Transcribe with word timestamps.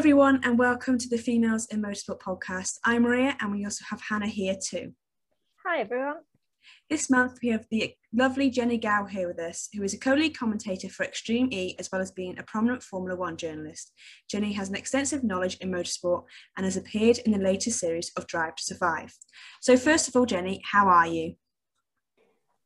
everyone, 0.00 0.40
and 0.44 0.58
welcome 0.58 0.96
to 0.96 1.10
the 1.10 1.18
Females 1.18 1.66
in 1.66 1.82
Motorsport 1.82 2.20
podcast. 2.20 2.78
I'm 2.86 3.02
Maria, 3.02 3.36
and 3.38 3.52
we 3.52 3.66
also 3.66 3.84
have 3.90 4.00
Hannah 4.00 4.28
here 4.28 4.56
too. 4.56 4.94
Hi, 5.66 5.80
everyone. 5.80 6.20
This 6.88 7.10
month, 7.10 7.36
we 7.42 7.50
have 7.50 7.66
the 7.70 7.92
lovely 8.10 8.48
Jenny 8.48 8.78
Gow 8.78 9.04
here 9.04 9.28
with 9.28 9.38
us, 9.38 9.68
who 9.74 9.82
is 9.82 9.92
a 9.92 9.98
co 9.98 10.14
lead 10.14 10.34
commentator 10.34 10.88
for 10.88 11.04
Extreme 11.04 11.52
E 11.52 11.76
as 11.78 11.90
well 11.92 12.00
as 12.00 12.12
being 12.12 12.38
a 12.38 12.42
prominent 12.44 12.82
Formula 12.82 13.14
One 13.14 13.36
journalist. 13.36 13.92
Jenny 14.30 14.54
has 14.54 14.70
an 14.70 14.74
extensive 14.74 15.22
knowledge 15.22 15.58
in 15.60 15.70
motorsport 15.70 16.24
and 16.56 16.64
has 16.64 16.78
appeared 16.78 17.18
in 17.18 17.32
the 17.32 17.38
latest 17.38 17.78
series 17.78 18.10
of 18.16 18.26
Drive 18.26 18.54
to 18.54 18.64
Survive. 18.64 19.14
So, 19.60 19.76
first 19.76 20.08
of 20.08 20.16
all, 20.16 20.24
Jenny, 20.24 20.62
how 20.72 20.88
are 20.88 21.08
you? 21.08 21.34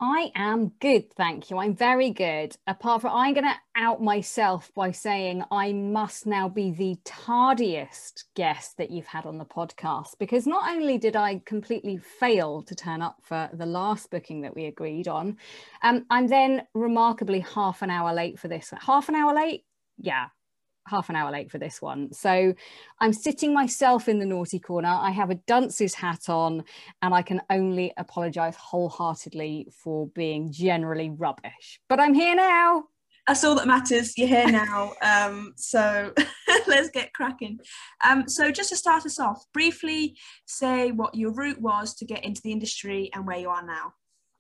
I 0.07 0.31
am 0.35 0.73
good, 0.81 1.15
thank 1.15 1.49
you. 1.49 1.57
I'm 1.57 1.75
very 1.75 2.11
good. 2.11 2.55
Apart 2.67 3.01
from, 3.01 3.15
I'm 3.15 3.33
going 3.33 3.47
to 3.47 3.55
out 3.75 4.03
myself 4.03 4.71
by 4.75 4.91
saying 4.91 5.43
I 5.51 5.73
must 5.73 6.27
now 6.27 6.47
be 6.47 6.73
the 6.73 6.99
tardiest 7.07 8.25
guest 8.37 8.77
that 8.77 8.91
you've 8.91 9.07
had 9.07 9.25
on 9.25 9.39
the 9.39 9.47
podcast 9.47 10.19
because 10.19 10.47
not 10.47 10.71
only 10.71 10.99
did 10.99 11.17
I 11.17 11.41
completely 11.47 11.97
fail 11.97 12.63
to 12.65 12.75
turn 12.75 13.01
up 13.01 13.17
for 13.23 13.49
the 13.55 13.65
last 13.65 14.11
booking 14.11 14.43
that 14.43 14.55
we 14.55 14.67
agreed 14.67 15.09
on, 15.09 15.39
um, 15.83 16.05
I'm 16.11 16.27
then 16.27 16.67
remarkably 16.75 17.41
half 17.41 17.81
an 17.81 17.89
hour 17.89 18.13
late 18.13 18.39
for 18.39 18.49
this. 18.49 18.75
Half 18.79 19.09
an 19.09 19.15
hour 19.15 19.35
late? 19.35 19.65
Yeah, 19.97 20.27
half 20.87 21.09
an 21.09 21.17
hour 21.17 21.31
late 21.31 21.51
for 21.51 21.59
this 21.59 21.81
one. 21.81 22.13
So 22.13 22.55
I'm 23.01 23.13
sitting 23.13 23.55
myself 23.55 24.09
in 24.09 24.19
the 24.19 24.27
naughty 24.27 24.59
corner. 24.59 24.89
I 24.89 25.11
have 25.11 25.31
a 25.31 25.37
dunce's 25.47 25.95
hat 25.95 26.29
on, 26.29 26.65
and 27.03 27.15
I 27.15 27.23
can 27.23 27.41
only 27.51 27.93
apologize 27.97 28.57
wholeheartedly 28.57 29.69
for 29.73 30.09
being 30.09 30.53
generally 30.53 31.11
rubbish. 31.11 31.81
But 31.89 32.01
I'm 32.01 32.15
here 32.15 32.35
now. 32.35 32.85
That's 33.27 33.43
all 33.43 33.55
that 33.55 33.67
matters. 33.67 34.19
You're 34.19 34.29
here 34.29 34.51
now. 34.51 34.93
Um, 35.03 35.55
so 35.57 36.13
let's 36.67 36.91
get 36.91 37.13
cracking. 37.13 37.59
Um, 38.05 38.29
so, 38.29 38.51
just 38.51 38.71
to 38.71 38.77
start 38.77 39.07
us 39.07 39.19
off, 39.19 39.45
briefly 39.53 40.17
say 40.47 40.93
what 40.93 41.15
your 41.15 41.33
route 41.33 41.61
was 41.61 41.95
to 41.97 42.05
get 42.05 42.25
into 42.25 42.41
the 42.43 42.53
industry 42.53 43.11
and 43.15 43.27
where 43.27 43.39
you 43.39 43.49
are 43.49 43.65
now. 43.65 43.93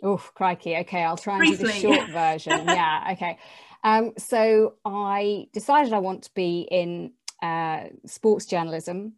Oh, 0.05 0.19
crikey. 0.19 0.77
Okay, 0.77 1.03
I'll 1.03 1.17
try 1.17 1.39
and 1.39 1.47
briefly. 1.47 1.67
do 1.67 1.73
the 1.73 1.97
short 1.97 2.11
version. 2.11 2.67
yeah, 2.67 3.09
okay. 3.13 3.39
Um, 3.83 4.13
so 4.19 4.75
I 4.85 5.47
decided 5.53 5.93
I 5.93 5.99
want 5.99 6.25
to 6.25 6.31
be 6.35 6.69
in 6.71 7.13
uh, 7.43 7.85
sports 8.07 8.47
journalism 8.47 9.15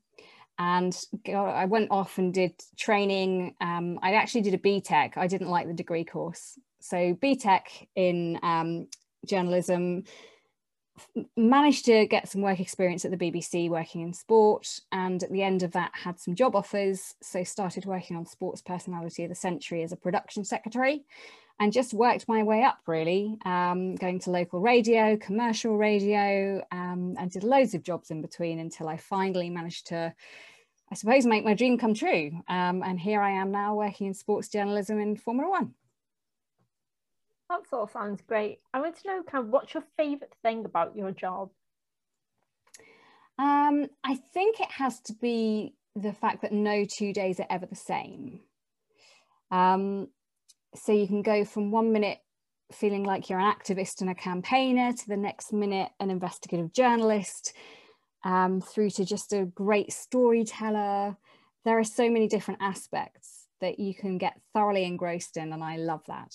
and 0.58 0.96
I 1.28 1.66
went 1.66 1.90
off 1.90 2.18
and 2.18 2.32
did 2.32 2.52
training. 2.76 3.54
Um, 3.60 3.98
I 4.02 4.14
actually 4.14 4.42
did 4.42 4.54
a 4.54 4.58
BTEC. 4.58 5.16
I 5.16 5.26
didn't 5.26 5.48
like 5.48 5.66
the 5.66 5.74
degree 5.74 6.04
course. 6.04 6.58
So 6.80 7.14
BTEC 7.14 7.62
in 7.94 8.38
um, 8.42 8.86
journalism, 9.26 10.04
managed 11.36 11.84
to 11.86 12.06
get 12.06 12.28
some 12.28 12.40
work 12.40 12.60
experience 12.60 13.04
at 13.04 13.10
the 13.10 13.16
BBC 13.16 13.68
working 13.68 14.00
in 14.00 14.12
sport 14.12 14.80
and 14.92 15.22
at 15.22 15.30
the 15.30 15.42
end 15.42 15.62
of 15.62 15.72
that 15.72 15.90
had 15.92 16.18
some 16.18 16.34
job 16.34 16.56
offers 16.56 17.14
so 17.22 17.44
started 17.44 17.84
working 17.84 18.16
on 18.16 18.24
sports 18.24 18.62
personality 18.62 19.22
of 19.24 19.28
the 19.28 19.34
century 19.34 19.82
as 19.82 19.92
a 19.92 19.96
production 19.96 20.44
secretary 20.44 21.04
and 21.58 21.72
just 21.72 21.94
worked 21.94 22.28
my 22.28 22.42
way 22.42 22.62
up 22.62 22.78
really, 22.86 23.38
um, 23.44 23.94
going 23.94 24.18
to 24.20 24.30
local 24.30 24.60
radio, 24.60 25.16
commercial 25.16 25.76
radio, 25.76 26.62
um, 26.70 27.14
and 27.18 27.30
did 27.30 27.44
loads 27.44 27.74
of 27.74 27.82
jobs 27.82 28.10
in 28.10 28.20
between 28.20 28.58
until 28.58 28.88
I 28.88 28.98
finally 28.98 29.48
managed 29.48 29.86
to, 29.88 30.12
I 30.90 30.94
suppose, 30.94 31.24
make 31.24 31.44
my 31.44 31.54
dream 31.54 31.78
come 31.78 31.94
true. 31.94 32.30
Um, 32.48 32.82
and 32.82 33.00
here 33.00 33.22
I 33.22 33.30
am 33.30 33.50
now 33.50 33.74
working 33.74 34.06
in 34.06 34.14
sports 34.14 34.48
journalism 34.48 35.00
in 35.00 35.16
Formula 35.16 35.50
One. 35.50 35.74
That 37.48 37.60
of 37.72 37.90
sounds 37.90 38.22
great. 38.26 38.60
I 38.74 38.80
want 38.80 38.96
to 38.96 39.08
know 39.08 39.22
kind 39.22 39.44
of 39.44 39.50
what's 39.50 39.74
your 39.74 39.84
favourite 39.96 40.34
thing 40.42 40.64
about 40.64 40.96
your 40.96 41.12
job? 41.12 41.50
Um, 43.38 43.86
I 44.02 44.16
think 44.34 44.60
it 44.60 44.70
has 44.70 45.00
to 45.02 45.14
be 45.14 45.74
the 45.94 46.12
fact 46.12 46.42
that 46.42 46.52
no 46.52 46.84
two 46.84 47.12
days 47.12 47.38
are 47.38 47.46
ever 47.48 47.66
the 47.66 47.76
same. 47.76 48.40
Um, 49.50 50.08
so 50.74 50.92
you 50.92 51.06
can 51.06 51.22
go 51.22 51.44
from 51.44 51.70
one 51.70 51.92
minute 51.92 52.18
feeling 52.72 53.04
like 53.04 53.28
you're 53.28 53.38
an 53.38 53.52
activist 53.52 54.00
and 54.00 54.10
a 54.10 54.14
campaigner 54.14 54.92
to 54.92 55.08
the 55.08 55.16
next 55.16 55.52
minute 55.52 55.90
an 56.00 56.10
investigative 56.10 56.72
journalist 56.72 57.52
um, 58.24 58.60
through 58.60 58.90
to 58.90 59.04
just 59.04 59.32
a 59.32 59.44
great 59.44 59.92
storyteller 59.92 61.16
there 61.64 61.78
are 61.78 61.84
so 61.84 62.10
many 62.10 62.26
different 62.26 62.60
aspects 62.60 63.46
that 63.60 63.78
you 63.78 63.94
can 63.94 64.18
get 64.18 64.40
thoroughly 64.52 64.84
engrossed 64.84 65.36
in 65.36 65.52
and 65.52 65.62
i 65.62 65.76
love 65.76 66.02
that 66.08 66.34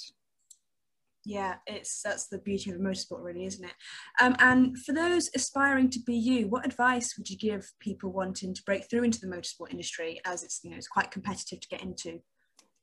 yeah 1.26 1.56
it's 1.68 2.02
that's 2.02 2.28
the 2.28 2.40
beauty 2.40 2.72
of 2.72 2.78
motorsport 2.78 3.24
really 3.24 3.46
isn't 3.46 3.66
it? 3.66 3.74
Um, 4.20 4.36
and 4.40 4.78
for 4.80 4.94
those 4.94 5.30
aspiring 5.36 5.90
to 5.92 6.00
be 6.00 6.16
you 6.16 6.48
what 6.48 6.66
advice 6.66 7.16
would 7.18 7.30
you 7.30 7.38
give 7.38 7.72
people 7.80 8.12
wanting 8.12 8.54
to 8.54 8.64
break 8.64 8.90
through 8.90 9.04
into 9.04 9.20
the 9.20 9.28
motorsport 9.28 9.72
industry 9.72 10.20
as 10.26 10.44
it's 10.44 10.62
you 10.64 10.72
know 10.72 10.78
it's 10.78 10.88
quite 10.88 11.12
competitive 11.12 11.60
to 11.60 11.68
get 11.68 11.84
into? 11.84 12.20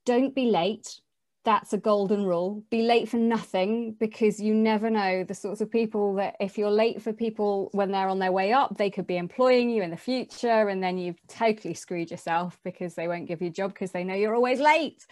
Don't 0.06 0.34
be 0.34 0.46
late 0.46 1.00
that's 1.48 1.72
a 1.72 1.78
golden 1.78 2.26
rule. 2.26 2.62
Be 2.68 2.82
late 2.82 3.08
for 3.08 3.16
nothing 3.16 3.92
because 3.98 4.38
you 4.38 4.52
never 4.52 4.90
know 4.90 5.24
the 5.24 5.32
sorts 5.34 5.62
of 5.62 5.70
people 5.70 6.14
that 6.16 6.36
if 6.40 6.58
you're 6.58 6.70
late 6.70 7.00
for 7.00 7.10
people 7.10 7.70
when 7.72 7.90
they're 7.90 8.10
on 8.10 8.18
their 8.18 8.32
way 8.32 8.52
up 8.52 8.76
they 8.76 8.90
could 8.90 9.06
be 9.06 9.16
employing 9.16 9.70
you 9.70 9.82
in 9.82 9.88
the 9.88 9.96
future 9.96 10.68
and 10.68 10.82
then 10.82 10.98
you've 10.98 11.26
totally 11.26 11.72
screwed 11.72 12.10
yourself 12.10 12.60
because 12.64 12.94
they 12.94 13.08
won't 13.08 13.26
give 13.26 13.40
you 13.40 13.48
a 13.48 13.50
job 13.50 13.72
because 13.72 13.92
they 13.92 14.04
know 14.04 14.12
you're 14.14 14.34
always 14.34 14.60
late. 14.60 15.06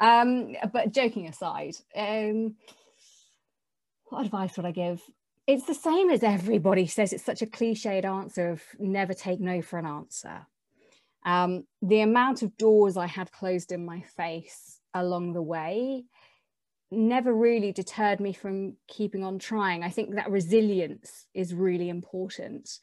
Um, 0.00 0.56
but 0.72 0.94
joking 0.94 1.28
aside 1.28 1.76
um, 1.94 2.54
what 4.06 4.24
advice 4.24 4.56
would 4.56 4.64
i 4.64 4.70
give? 4.70 5.02
It's 5.46 5.66
the 5.66 5.74
same 5.74 6.08
as 6.08 6.22
everybody 6.22 6.86
says. 6.86 7.12
It's 7.12 7.22
such 7.22 7.42
a 7.42 7.46
cliched 7.46 8.06
answer 8.06 8.48
of 8.48 8.62
never 8.78 9.12
take 9.12 9.40
no 9.40 9.60
for 9.60 9.78
an 9.78 9.84
answer. 9.84 10.46
Um, 11.26 11.66
the 11.82 12.00
amount 12.00 12.40
of 12.40 12.56
doors 12.56 12.96
i 12.96 13.06
had 13.06 13.30
closed 13.30 13.72
in 13.72 13.84
my 13.84 14.00
face 14.00 14.78
along 14.94 15.32
the 15.32 15.42
way 15.42 16.04
never 16.92 17.32
really 17.32 17.72
deterred 17.72 18.20
me 18.20 18.32
from 18.32 18.76
keeping 18.86 19.24
on 19.24 19.38
trying. 19.38 19.82
I 19.82 19.88
think 19.88 20.14
that 20.14 20.30
resilience 20.30 21.26
is 21.32 21.54
really 21.54 21.88
important 21.88 22.78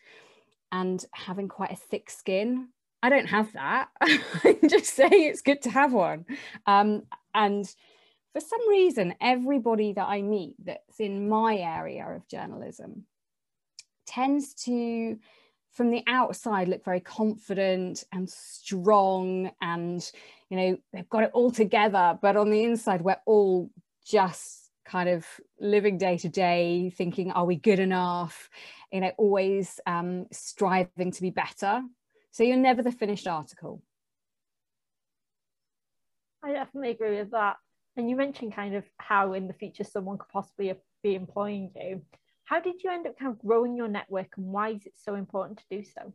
and 0.71 1.03
having 1.13 1.47
quite 1.47 1.71
a 1.71 1.75
thick 1.75 2.09
skin. 2.09 2.69
I 3.03 3.09
don't 3.09 3.27
have 3.27 3.53
that. 3.53 3.89
I'm 4.01 4.67
just 4.67 4.93
saying 4.95 5.11
it's 5.13 5.41
good 5.41 5.61
to 5.61 5.69
have 5.69 5.93
one. 5.93 6.25
Um, 6.65 7.03
and 7.33 7.65
for 8.33 8.41
some 8.41 8.67
reason, 8.67 9.15
everybody 9.21 9.93
that 9.93 10.07
I 10.07 10.21
meet 10.21 10.55
that's 10.63 10.99
in 10.99 11.29
my 11.29 11.57
area 11.57 12.05
of 12.07 12.27
journalism 12.27 13.05
tends 14.05 14.55
to 14.65 15.17
from 15.71 15.91
the 15.91 16.03
outside 16.07 16.67
look 16.67 16.83
very 16.83 16.99
confident 16.99 18.03
and 18.11 18.27
strong 18.27 19.51
and 19.61 20.11
you 20.49 20.57
know 20.57 20.77
they've 20.93 21.09
got 21.09 21.23
it 21.23 21.31
all 21.33 21.51
together 21.51 22.17
but 22.21 22.35
on 22.35 22.49
the 22.49 22.63
inside 22.63 23.01
we're 23.01 23.17
all 23.25 23.69
just 24.05 24.69
kind 24.89 25.07
of 25.07 25.25
living 25.59 25.97
day 25.97 26.17
to 26.17 26.29
day 26.29 26.91
thinking 26.95 27.31
are 27.31 27.45
we 27.45 27.55
good 27.55 27.79
enough? 27.79 28.49
You 28.91 29.01
know 29.01 29.11
always 29.17 29.79
um, 29.85 30.25
striving 30.31 31.11
to 31.11 31.21
be 31.21 31.29
better. 31.29 31.81
So 32.31 32.43
you're 32.43 32.57
never 32.57 32.81
the 32.81 32.91
finished 32.91 33.27
article. 33.27 33.81
I 36.43 36.53
definitely 36.53 36.91
agree 36.91 37.17
with 37.17 37.31
that. 37.31 37.57
And 37.97 38.09
you 38.09 38.15
mentioned 38.15 38.55
kind 38.55 38.75
of 38.75 38.85
how 38.97 39.33
in 39.33 39.47
the 39.47 39.53
future 39.53 39.83
someone 39.83 40.17
could 40.17 40.29
possibly 40.29 40.73
be 41.03 41.15
employing 41.15 41.71
you. 41.75 42.01
How 42.45 42.59
did 42.59 42.83
you 42.83 42.91
end 42.91 43.05
up 43.05 43.19
kind 43.19 43.31
of 43.31 43.39
growing 43.39 43.75
your 43.75 43.87
network 43.87 44.37
and 44.37 44.47
why 44.47 44.69
is 44.69 44.85
it 44.85 44.93
so 44.95 45.15
important 45.15 45.59
to 45.59 45.77
do 45.77 45.83
so? 45.83 46.13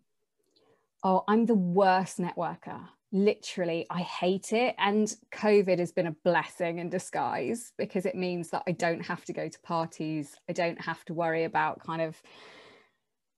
Oh, 1.05 1.23
I'm 1.29 1.47
the 1.47 1.55
worst 1.55 2.19
networker. 2.19 2.89
Literally, 3.15 3.87
I 3.91 4.01
hate 4.01 4.53
it. 4.53 4.75
And 4.77 5.15
COVID 5.31 5.79
has 5.79 5.93
been 5.93 6.09
a 6.09 6.17
blessing 6.25 6.81
in 6.81 6.91
disguise 6.91 7.73
because 7.79 8.07
it 8.07 8.17
means 8.17 8.51
that 8.51 8.65
I 8.67 8.73
don't 8.73 9.07
have 9.07 9.25
to 9.27 9.33
go 9.33 9.49
to 9.49 9.61
parties. 9.61 10.35
I 10.49 10.53
don't 10.53 10.81
have 10.81 11.05
to 11.05 11.15
worry 11.15 11.45
about 11.45 11.79
kind 11.79 12.03
of, 12.03 12.21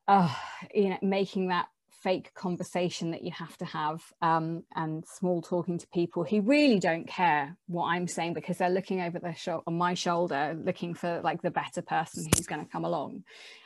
uh, 0.09 0.35
you 0.75 0.89
know, 0.89 0.99
making 1.03 1.49
that 1.49 1.69
fake 2.03 2.33
conversation 2.33 3.11
that 3.11 3.23
you 3.23 3.33
have 3.33 3.55
to 3.59 3.67
have 3.67 4.03
um, 4.23 4.63
and 4.75 5.05
small 5.07 5.43
talking 5.43 5.77
to 5.77 5.87
people 5.89 6.25
who 6.25 6.41
really 6.41 6.79
don't 6.79 7.07
care 7.07 7.55
what 7.67 7.89
I'm 7.89 8.07
saying 8.07 8.33
because 8.33 8.57
they're 8.57 8.71
looking 8.71 9.03
over 9.03 9.19
their 9.19 9.34
shoulder 9.34 9.65
on 9.67 9.77
my 9.77 9.93
shoulder 9.93 10.57
looking 10.65 10.95
for 10.95 11.21
like 11.22 11.43
the 11.43 11.51
better 11.51 11.83
person 11.83 12.25
who's 12.25 12.47
going 12.47 12.65
to 12.65 12.71
come 12.71 12.84
along 12.84 13.25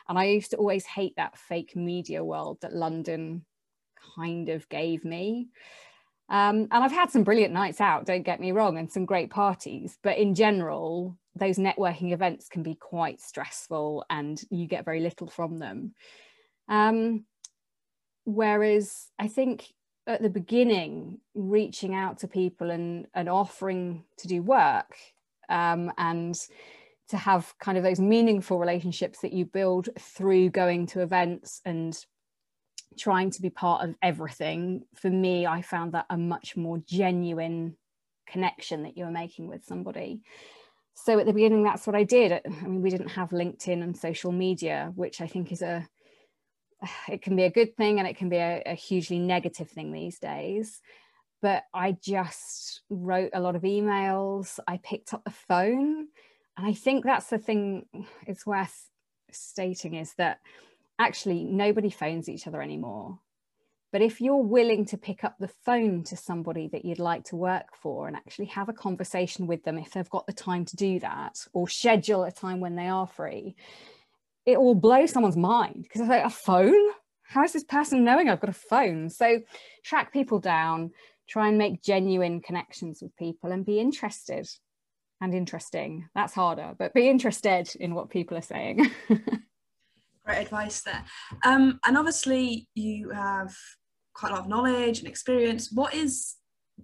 and 0.09 0.19
I 0.19 0.25
used 0.25 0.53
to 0.53 0.56
always 0.56 0.87
hate 0.87 1.17
that 1.17 1.37
fake 1.37 1.77
media 1.77 2.25
world 2.25 2.59
that 2.63 2.73
London 2.73 3.45
kind 4.17 4.49
of 4.49 4.67
gave 4.71 5.05
me 5.05 5.49
um, 6.31 6.69
and 6.71 6.85
I've 6.85 6.93
had 6.93 7.11
some 7.11 7.25
brilliant 7.25 7.53
nights 7.53 7.81
out 7.81 8.06
don't 8.06 8.23
get 8.23 8.41
me 8.41 8.53
wrong 8.53 8.79
and 8.79 8.91
some 8.91 9.05
great 9.05 9.31
parties 9.31 9.99
but 10.03 10.17
in 10.17 10.35
general 10.35 11.19
those 11.37 11.59
networking 11.59 12.12
events 12.12 12.49
can 12.49 12.62
be 12.62 12.75
quite 12.75 13.21
stressful 13.21 14.05
and 14.11 14.43
you 14.50 14.67
get 14.67 14.85
very 14.85 15.00
little 15.00 15.29
from 15.29 15.59
them. 15.59 15.94
Um, 16.69 17.25
whereas 18.25 19.09
I 19.19 19.29
think 19.29 19.67
at 20.06 20.23
the 20.23 20.31
beginning, 20.31 21.19
reaching 21.35 21.94
out 21.94 22.19
to 22.19 22.29
people 22.29 22.71
and, 22.71 23.06
and 23.15 23.29
offering 23.29 24.05
to 24.19 24.29
do 24.29 24.43
work 24.43 24.97
um, 25.49 25.93
and 25.99 26.38
to 27.09 27.17
have 27.17 27.53
kind 27.61 27.77
of 27.77 27.85
those 27.85 28.00
meaningful 28.00 28.59
relationships 28.59 29.21
that 29.21 29.32
you 29.32 29.44
build 29.44 29.88
through 29.99 30.50
going 30.50 30.87
to 30.87 31.03
events 31.03 31.61
and 31.65 32.05
trying 32.99 33.31
to 33.31 33.43
be 33.43 33.51
part 33.51 33.89
of 33.89 33.95
everything 34.03 34.83
for 34.95 35.09
me 35.09 35.47
i 35.47 35.63
found 35.63 35.93
that 35.93 36.07
a 36.11 36.17
much 36.17 36.57
more 36.57 36.79
genuine 36.87 37.77
connection 38.31 38.85
that 38.85 38.97
you 38.97 39.05
were 39.05 39.11
making 39.11 39.49
with 39.49 39.65
somebody. 39.65 40.23
So 40.95 41.19
at 41.19 41.27
the 41.27 41.33
beginning 41.33 41.63
that's 41.63 41.87
what 41.87 41.97
i 41.97 42.05
did. 42.05 42.33
I 42.33 42.41
mean 42.63 42.83
we 42.83 42.91
didn't 42.91 43.09
have 43.09 43.31
linkedin 43.31 43.83
and 43.83 43.97
social 43.97 44.33
media 44.33 44.93
which 44.95 45.21
i 45.21 45.27
think 45.27 45.53
is 45.53 45.63
a 45.63 45.87
it 47.09 47.23
can 47.23 47.37
be 47.37 47.45
a 47.45 47.51
good 47.51 47.77
thing 47.77 47.99
and 47.99 48.09
it 48.09 48.17
can 48.17 48.29
be 48.29 48.37
a, 48.37 48.63
a 48.67 48.75
hugely 48.75 49.19
negative 49.19 49.69
thing 49.69 49.93
these 49.93 50.19
days. 50.19 50.81
But 51.43 51.65
i 51.75 51.97
just 52.03 52.83
wrote 52.89 53.31
a 53.35 53.41
lot 53.41 53.57
of 53.57 53.63
emails. 53.63 54.59
I 54.67 54.79
picked 54.83 55.13
up 55.15 55.25
the 55.25 55.31
phone. 55.31 56.09
And 56.57 56.67
i 56.67 56.73
think 56.73 57.05
that's 57.05 57.27
the 57.27 57.39
thing 57.39 57.87
it's 58.27 58.47
worth 58.47 58.89
stating 59.33 59.95
is 59.95 60.15
that 60.19 60.41
actually 61.00 61.44
nobody 61.44 61.91
phones 61.91 62.29
each 62.29 62.47
other 62.47 62.62
anymore 62.62 63.19
but 63.93 64.02
if 64.02 64.20
you're 64.20 64.37
willing 64.37 64.85
to 64.87 64.97
pick 64.97 65.25
up 65.25 65.37
the 65.38 65.50
phone 65.64 66.05
to 66.05 66.17
somebody 66.17 66.69
that 66.69 66.85
you'd 66.85 67.00
like 67.00 67.25
to 67.25 67.37
work 67.37 67.75
for 67.75 68.06
and 68.06 68.17
actually 68.17 68.47
have 68.47 68.69
a 68.69 68.73
conversation 68.73 69.47
with 69.47 69.64
them 69.64 69.79
if 69.79 69.91
they've 69.91 70.11
got 70.11 70.26
the 70.26 70.32
time 70.32 70.64
to 70.67 70.76
do 70.76 71.00
that 71.00 71.44
or 71.52 71.69
schedule 71.69 72.23
a 72.23 72.31
time 72.31 72.61
when 72.61 72.76
they 72.76 72.88
are 72.88 73.08
free, 73.08 73.56
it 74.47 74.61
will 74.61 74.76
blow 74.76 75.06
someone's 75.06 75.37
mind 75.37 75.82
because 75.82 76.02
it's 76.02 76.11
like 76.11 76.25
a 76.25 76.31
phone. 76.31 76.93
How 77.23 77.43
is 77.43 77.53
this 77.53 77.64
person 77.64 78.05
knowing 78.05 78.29
I've 78.29 78.41
got 78.41 78.50
a 78.50 78.55
phone? 78.55 79.11
So 79.11 79.41
track 79.85 80.12
people 80.12 80.38
down, 80.38 80.93
try 81.29 81.49
and 81.49 81.58
make 81.58 81.82
genuine 81.82 82.41
connections 82.41 83.03
with 83.03 83.17
people 83.17 83.50
and 83.50 83.67
be 83.67 83.81
interested 83.81 84.49
and 85.20 85.35
interesting. 85.35 86.08
That's 86.14 86.32
harder, 86.32 86.75
but 86.79 86.94
be 86.94 87.08
interested 87.08 87.75
in 87.81 87.94
what 87.94 88.11
people 88.11 88.38
are 88.38 88.43
saying. 88.43 88.88
Great 90.25 90.43
advice 90.43 90.82
there. 90.82 91.05
Um, 91.44 91.81
and 91.87 91.96
obviously, 91.96 92.69
you 92.75 93.11
have 93.11 93.55
quite 94.14 94.32
a 94.32 94.34
lot 94.34 94.43
of 94.43 94.49
knowledge 94.49 94.99
and 94.99 95.08
experience. 95.08 95.70
What 95.72 95.94
is 95.94 96.37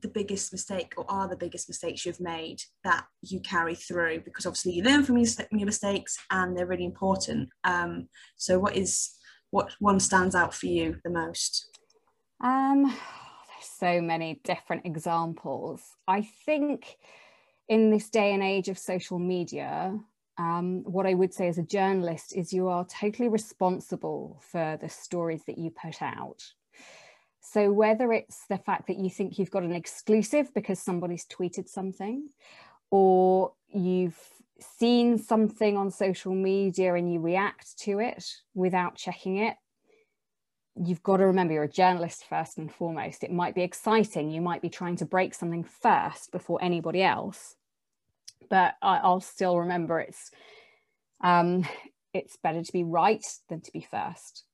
the 0.02 0.08
biggest 0.08 0.52
mistake 0.52 0.92
or 0.96 1.04
are 1.08 1.28
the 1.28 1.36
biggest 1.36 1.68
mistakes 1.68 2.04
you've 2.04 2.20
made 2.20 2.58
that 2.84 3.04
you 3.22 3.40
carry 3.40 3.74
through 3.74 4.20
because 4.20 4.46
obviously 4.46 4.72
you 4.72 4.82
learn 4.82 5.02
from 5.02 5.16
your, 5.16 5.66
mistakes 5.66 6.18
and 6.30 6.56
they're 6.56 6.66
really 6.66 6.84
important 6.84 7.48
um, 7.64 8.08
so 8.36 8.58
what 8.58 8.76
is 8.76 9.12
what 9.50 9.74
one 9.78 10.00
stands 10.00 10.34
out 10.34 10.54
for 10.54 10.66
you 10.66 10.96
the 11.04 11.10
most 11.10 11.78
um 12.42 12.84
there's 12.84 13.70
so 13.78 14.00
many 14.00 14.40
different 14.44 14.84
examples 14.84 15.80
i 16.06 16.20
think 16.44 16.96
in 17.68 17.90
this 17.90 18.10
day 18.10 18.34
and 18.34 18.42
age 18.42 18.68
of 18.68 18.78
social 18.78 19.18
media 19.18 19.98
um, 20.38 20.82
what 20.84 21.06
I 21.06 21.14
would 21.14 21.32
say 21.32 21.48
as 21.48 21.58
a 21.58 21.62
journalist 21.62 22.36
is 22.36 22.52
you 22.52 22.68
are 22.68 22.86
totally 22.86 23.28
responsible 23.28 24.40
for 24.50 24.78
the 24.80 24.88
stories 24.88 25.42
that 25.46 25.58
you 25.58 25.70
put 25.70 26.02
out. 26.02 26.42
So 27.40 27.72
whether 27.72 28.12
it's 28.12 28.46
the 28.48 28.58
fact 28.58 28.88
that 28.88 28.98
you 28.98 29.08
think 29.08 29.38
you've 29.38 29.50
got 29.50 29.62
an 29.62 29.72
exclusive 29.72 30.52
because 30.52 30.78
somebody's 30.78 31.26
tweeted 31.26 31.68
something, 31.68 32.28
or 32.90 33.52
you've 33.68 34.18
seen 34.60 35.18
something 35.18 35.76
on 35.76 35.90
social 35.90 36.34
media 36.34 36.94
and 36.94 37.12
you 37.12 37.20
react 37.20 37.78
to 37.80 37.98
it 38.00 38.24
without 38.54 38.96
checking 38.96 39.38
it, 39.38 39.56
you've 40.76 41.02
got 41.02 41.18
to 41.18 41.26
remember 41.26 41.54
you're 41.54 41.62
a 41.62 41.68
journalist 41.68 42.24
first 42.28 42.58
and 42.58 42.72
foremost. 42.72 43.24
It 43.24 43.32
might 43.32 43.54
be 43.54 43.62
exciting. 43.62 44.30
You 44.30 44.40
might 44.40 44.62
be 44.62 44.68
trying 44.68 44.96
to 44.96 45.06
break 45.06 45.34
something 45.34 45.64
first 45.64 46.32
before 46.32 46.62
anybody 46.62 47.02
else 47.02 47.56
but 48.48 48.75
I, 48.82 49.06
will 49.08 49.20
still 49.20 49.58
remember 49.58 50.00
it's 50.00 50.31
um, 51.22 51.66
it's 52.12 52.37
better 52.37 52.62
to 52.62 52.72
be 52.72 52.84
right 52.84 53.25
than 53.48 53.60
to 53.60 53.72
be 53.72 53.87
first. 53.88 54.44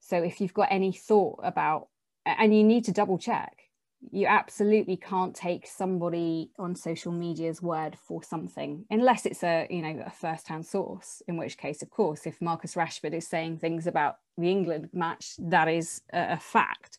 So 0.00 0.18
if 0.18 0.40
you've 0.40 0.54
got 0.54 0.68
any 0.70 0.92
thought 0.92 1.40
about, 1.42 1.88
and 2.26 2.56
you 2.56 2.64
need 2.64 2.84
to 2.84 2.92
double 2.92 3.18
check, 3.18 3.62
you 4.10 4.26
absolutely 4.26 4.96
can't 4.96 5.34
take 5.34 5.66
somebody 5.66 6.50
on 6.58 6.74
social 6.74 7.12
media's 7.12 7.62
word 7.62 7.96
for 7.96 8.22
something 8.22 8.84
unless 8.90 9.26
it's 9.26 9.44
a 9.44 9.66
you 9.70 9.80
know 9.80 10.02
a 10.04 10.10
first-hand 10.10 10.66
source 10.66 11.22
in 11.28 11.36
which 11.36 11.56
case 11.56 11.82
of 11.82 11.90
course 11.90 12.26
if 12.26 12.40
marcus 12.40 12.74
rashford 12.74 13.14
is 13.14 13.28
saying 13.28 13.58
things 13.58 13.86
about 13.86 14.16
the 14.38 14.50
england 14.50 14.88
match 14.92 15.34
that 15.38 15.68
is 15.68 16.02
a, 16.12 16.32
a 16.32 16.36
fact 16.36 16.98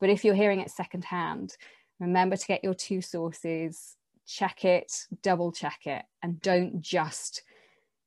but 0.00 0.10
if 0.10 0.24
you're 0.24 0.34
hearing 0.34 0.60
it 0.60 0.70
secondhand 0.70 1.56
remember 2.00 2.36
to 2.36 2.46
get 2.46 2.64
your 2.64 2.74
two 2.74 3.00
sources 3.00 3.96
check 4.30 4.64
it, 4.64 4.92
double 5.22 5.52
check 5.52 5.80
it, 5.86 6.02
and 6.22 6.40
don't 6.40 6.80
just, 6.80 7.42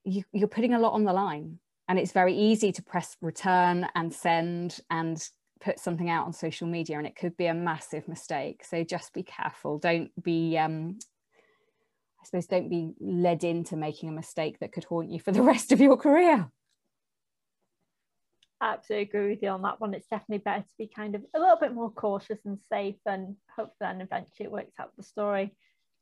you, 0.04 0.24
you're 0.32 0.48
putting 0.48 0.74
a 0.74 0.80
lot 0.80 0.94
on 0.94 1.04
the 1.04 1.14
line. 1.14 1.60
And 1.90 2.00
it's 2.00 2.14
very 2.14 2.34
easy 2.34 2.72
to 2.72 2.82
press 2.82 3.18
return 3.22 3.88
and 3.94 4.14
send 4.14 4.80
and 4.90 5.22
put 5.60 5.80
something 5.80 6.10
out 6.10 6.26
on 6.26 6.34
social 6.34 6.68
media, 6.68 6.98
and 6.98 7.06
it 7.06 7.16
could 7.16 7.36
be 7.36 7.48
a 7.48 7.54
massive 7.54 8.08
mistake. 8.08 8.64
So 8.64 8.84
just 8.84 9.14
be 9.14 9.24
careful. 9.24 9.80
Don't 9.80 10.12
be, 10.22 10.58
um, 10.58 10.98
I 12.22 12.26
suppose, 12.26 12.48
don't 12.48 12.70
be 12.70 12.94
led 13.02 13.44
into 13.44 13.76
making 13.76 14.10
a 14.10 14.14
mistake 14.14 14.60
that 14.60 14.72
could 14.72 14.86
haunt 14.86 15.12
you 15.12 15.20
for 15.20 15.32
the 15.34 15.42
rest 15.54 15.72
of 15.74 15.82
your 15.82 15.98
career. 15.98 16.50
I 18.62 18.74
absolutely 18.76 19.10
agree 19.10 19.30
with 19.32 19.44
you 19.44 19.50
on 19.50 19.62
that 19.64 19.82
one. 19.82 19.94
It's 19.94 20.08
definitely 20.08 20.38
better 20.38 20.62
to 20.62 20.78
be 20.78 20.88
kind 20.88 21.16
of 21.16 21.22
a 21.36 21.40
little 21.40 21.58
bit 21.60 21.74
more 21.74 21.92
cautious 21.92 22.40
and 22.46 22.60
safe, 22.70 22.96
and 23.06 23.36
hopefully 23.54 23.76
then 23.82 24.00
eventually 24.00 24.46
it 24.46 24.52
works 24.52 24.80
out 24.80 24.96
the 24.96 25.04
story. 25.04 25.54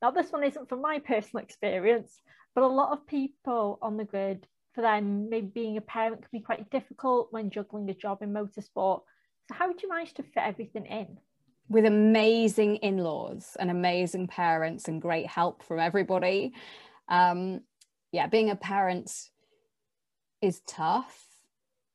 Now, 0.02 0.12
this 0.12 0.32
one 0.32 0.44
isn't 0.44 0.68
from 0.68 0.82
my 0.82 1.00
personal 1.00 1.44
experience, 1.44 2.22
but 2.56 2.64
a 2.64 2.68
lot 2.68 2.92
of 2.92 3.06
people 3.06 3.78
on 3.82 3.98
the 3.98 4.04
grid, 4.04 4.48
for 4.74 4.82
them, 4.82 5.30
maybe 5.30 5.48
being 5.48 5.78
a 5.78 5.82
parent 5.82 6.22
can 6.22 6.30
be 6.32 6.40
quite 6.40 6.70
difficult 6.72 7.28
when 7.32 7.50
juggling 7.50 7.90
a 7.90 7.94
job 7.94 8.22
in 8.22 8.34
motorsport. 8.34 9.02
So, 9.48 9.54
how 9.54 9.68
did 9.68 9.84
you 9.84 9.90
manage 9.90 10.14
to 10.16 10.24
fit 10.24 10.44
everything 10.44 10.86
in? 10.86 11.18
With 11.70 11.86
amazing 11.86 12.78
in 12.78 12.98
laws 12.98 13.56
and 13.60 13.70
amazing 13.70 14.28
parents 14.28 14.88
and 14.88 15.02
great 15.02 15.28
help 15.28 15.64
from 15.64 15.80
everybody. 15.80 16.54
Um, 17.08 17.62
yeah, 18.12 18.28
being 18.28 18.50
a 18.50 18.56
parent 18.56 19.12
is 20.42 20.62
tough 20.68 21.28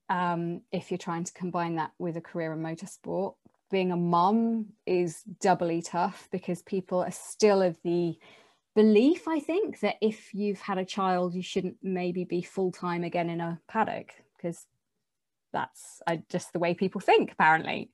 um, 0.08 0.62
if 0.70 0.90
you're 0.90 0.98
trying 0.98 1.24
to 1.24 1.32
combine 1.32 1.76
that 1.76 1.92
with 1.98 2.16
a 2.16 2.20
career 2.20 2.52
in 2.52 2.60
motorsport 2.60 3.34
being 3.70 3.92
a 3.92 3.96
mom 3.96 4.66
is 4.86 5.22
doubly 5.40 5.82
tough 5.82 6.28
because 6.30 6.62
people 6.62 7.00
are 7.00 7.10
still 7.10 7.62
of 7.62 7.76
the 7.82 8.16
belief, 8.74 9.26
I 9.26 9.40
think, 9.40 9.80
that 9.80 9.96
if 10.00 10.34
you've 10.34 10.60
had 10.60 10.78
a 10.78 10.84
child, 10.84 11.34
you 11.34 11.42
shouldn't 11.42 11.78
maybe 11.82 12.24
be 12.24 12.42
full 12.42 12.70
time 12.70 13.04
again 13.04 13.30
in 13.30 13.40
a 13.40 13.60
paddock 13.68 14.12
because 14.36 14.66
that's 15.52 16.02
just 16.28 16.52
the 16.52 16.58
way 16.58 16.74
people 16.74 17.00
think, 17.00 17.32
apparently, 17.32 17.90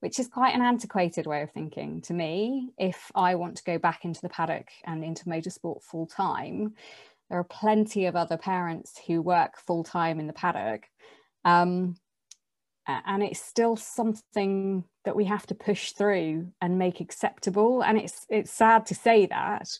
which 0.00 0.18
is 0.18 0.28
quite 0.28 0.54
an 0.54 0.60
antiquated 0.60 1.26
way 1.26 1.42
of 1.42 1.50
thinking 1.50 2.02
to 2.02 2.12
me. 2.12 2.70
If 2.78 3.10
I 3.14 3.34
want 3.34 3.56
to 3.56 3.64
go 3.64 3.78
back 3.78 4.04
into 4.04 4.20
the 4.20 4.28
paddock 4.28 4.68
and 4.84 5.02
into 5.02 5.24
motorsport 5.24 5.82
full 5.82 6.06
time, 6.06 6.74
there 7.30 7.38
are 7.38 7.44
plenty 7.44 8.06
of 8.06 8.14
other 8.14 8.36
parents 8.36 9.00
who 9.06 9.22
work 9.22 9.58
full 9.58 9.82
time 9.82 10.20
in 10.20 10.26
the 10.26 10.32
paddock. 10.32 10.84
Um, 11.44 11.96
and 12.86 13.22
it's 13.22 13.40
still 13.40 13.76
something 13.76 14.84
that 15.06 15.16
we 15.16 15.24
have 15.24 15.46
to 15.46 15.54
push 15.54 15.92
through 15.92 16.48
and 16.60 16.78
make 16.78 17.00
acceptable. 17.00 17.82
And 17.82 17.96
it's 17.96 18.26
it's 18.28 18.52
sad 18.52 18.84
to 18.86 18.94
say 18.94 19.26
that 19.26 19.78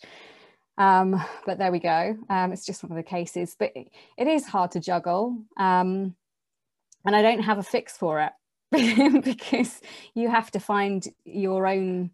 um, 0.79 1.23
but 1.47 1.59
there 1.59 1.73
we 1.73 1.81
go. 1.81 2.17
Um, 2.29 2.53
it's 2.53 2.67
just 2.67 2.83
one 2.83 2.93
of 2.93 2.97
the 2.97 3.09
cases 3.09 3.57
but 3.59 3.73
it, 3.75 3.89
it 4.17 4.27
is 4.27 4.47
hard 4.47 4.73
to 4.73 4.81
juggle 4.81 5.37
um, 5.57 6.15
and 7.05 7.15
i 7.15 7.23
don't 7.23 7.43
have 7.43 7.59
a 7.59 7.63
fix 7.63 7.97
for 7.97 8.21
it 8.21 9.23
because 9.25 9.81
you 10.15 10.29
have 10.29 10.51
to 10.51 10.61
find 10.61 11.07
your 11.25 11.67
own 11.67 12.11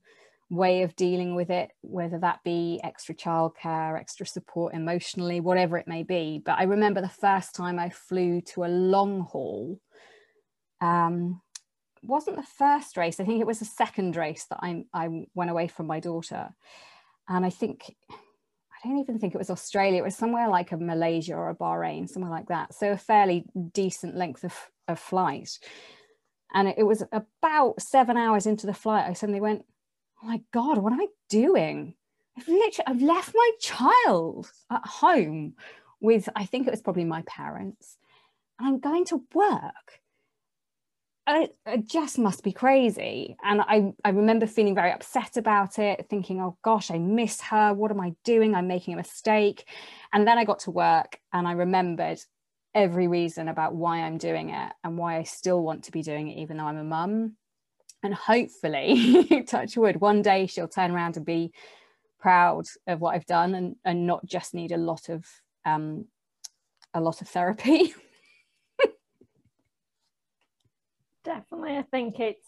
way 0.51 0.83
of 0.83 0.95
dealing 0.97 1.35
with 1.35 1.49
it 1.49 1.71
whether 1.81 2.19
that 2.19 2.41
be 2.45 2.79
extra 2.85 3.15
childcare 3.15 3.99
extra 3.99 4.27
support 4.27 4.75
emotionally 4.75 5.41
whatever 5.41 5.79
it 5.79 5.89
may 5.89 6.03
be. 6.03 6.43
But 6.45 6.59
i 6.59 6.65
remember 6.65 7.01
the 7.01 7.09
first 7.09 7.55
time 7.55 7.79
i 7.79 7.89
flew 7.89 8.43
to 8.53 8.65
a 8.65 8.67
long 8.67 9.23
haul 9.23 9.81
um, 10.81 11.41
wasn't 12.03 12.37
the 12.37 12.43
first 12.43 12.97
race. 12.97 13.21
I 13.21 13.25
think 13.25 13.41
it 13.41 13.47
was 13.47 13.59
the 13.59 13.65
second 13.65 14.17
race 14.17 14.47
that 14.51 14.59
I, 14.61 14.85
I 14.93 15.27
went 15.35 15.51
away 15.51 15.69
from 15.69 15.87
my 15.87 16.01
daughter. 16.01 16.51
And 17.29 17.47
I 17.47 17.51
think, 17.51 17.95
I 18.11 18.89
don't 18.89 18.99
even 18.99 19.19
think 19.19 19.35
it 19.35 19.39
was 19.39 19.51
Australia. 19.51 19.99
It 19.99 20.05
was 20.05 20.17
somewhere 20.17 20.49
like 20.49 20.73
a 20.73 20.77
Malaysia 20.77 21.35
or 21.35 21.51
a 21.51 21.55
Bahrain, 21.55 22.09
somewhere 22.09 22.31
like 22.31 22.49
that. 22.49 22.75
So 22.75 22.93
a 22.93 22.97
fairly 22.97 23.45
decent 23.73 24.17
length 24.17 24.45
of, 24.45 24.55
of 24.89 24.99
flight. 24.99 25.59
And 26.55 26.69
it, 26.69 26.85
was 26.85 27.03
about 27.13 27.81
seven 27.81 28.17
hours 28.17 28.47
into 28.47 28.67
the 28.67 28.75
flight, 28.75 29.09
I 29.09 29.15
suddenly 29.15 29.41
went, 29.41 29.65
oh 30.23 30.27
my 30.27 30.43
God, 30.53 30.79
what 30.79 30.93
am 30.93 31.01
I 31.01 31.07
doing? 31.31 31.95
I've 32.37 32.49
literally, 32.49 32.87
I've 32.87 33.03
left 33.03 33.33
my 33.35 33.51
child 33.61 34.51
at 34.71 34.85
home 34.85 35.55
with, 36.01 36.29
I 36.35 36.45
think 36.45 36.67
it 36.67 36.71
was 36.71 36.83
probably 36.83 37.05
my 37.05 37.23
parents, 37.23 37.97
and 38.59 38.69
I'm 38.69 38.81
going 38.81 39.05
to 39.07 39.23
work 39.35 40.02
it, 41.29 41.55
it, 41.67 41.89
just 41.89 42.19
must 42.19 42.43
be 42.43 42.53
crazy. 42.53 43.37
And 43.45 43.61
I, 43.61 43.93
I 44.05 44.11
remember 44.11 44.47
feeling 44.47 44.75
very 44.75 44.91
upset 44.91 45.37
about 45.37 45.79
it, 45.79 46.07
thinking, 46.11 46.41
oh 46.41 46.57
gosh, 46.63 46.91
I 46.91 46.99
miss 46.99 47.41
her. 47.43 47.73
What 47.73 47.91
am 47.91 48.01
I 48.01 48.15
doing? 48.25 48.55
I'm 48.55 48.67
making 48.67 48.95
a 48.95 48.97
mistake. 48.97 49.67
And 50.13 50.27
then 50.27 50.39
I 50.39 50.45
got 50.45 50.61
to 50.61 50.71
work 50.71 51.19
and 51.33 51.47
I 51.47 51.53
remembered 51.53 52.19
every 52.75 53.07
reason 53.07 53.49
about 53.49 53.75
why 53.75 53.99
I'm 54.01 54.19
doing 54.19 54.51
it 54.51 54.73
and 54.83 54.99
why 54.99 55.19
I 55.19 55.23
still 55.23 55.63
want 55.63 55.85
to 55.85 55.93
be 55.93 56.03
doing 56.03 56.29
it, 56.29 56.39
even 56.39 56.57
though 56.57 56.65
I'm 56.65 56.79
a 56.79 56.85
mum. 56.85 57.37
And 58.03 58.15
hopefully, 58.15 59.45
touch 59.47 59.77
wood, 59.77 60.01
one 60.01 60.23
day 60.23 60.47
she'll 60.47 60.67
turn 60.67 60.91
around 60.91 61.17
and 61.17 61.27
be 61.27 61.53
proud 62.19 62.65
of 62.87 63.01
what 63.01 63.15
I've 63.15 63.27
done 63.27 63.55
and, 63.55 63.77
and 63.85 64.07
not 64.07 64.27
just 64.27 64.55
need 64.55 64.73
a 64.73 64.77
lot 64.77 65.09
of 65.09 65.25
um, 65.65 66.07
a 66.95 67.01
lot 67.01 67.21
of 67.21 67.29
therapy. 67.29 67.95
Definitely, 71.25 71.77
I 71.77 71.83
think 71.83 72.19
it's 72.19 72.47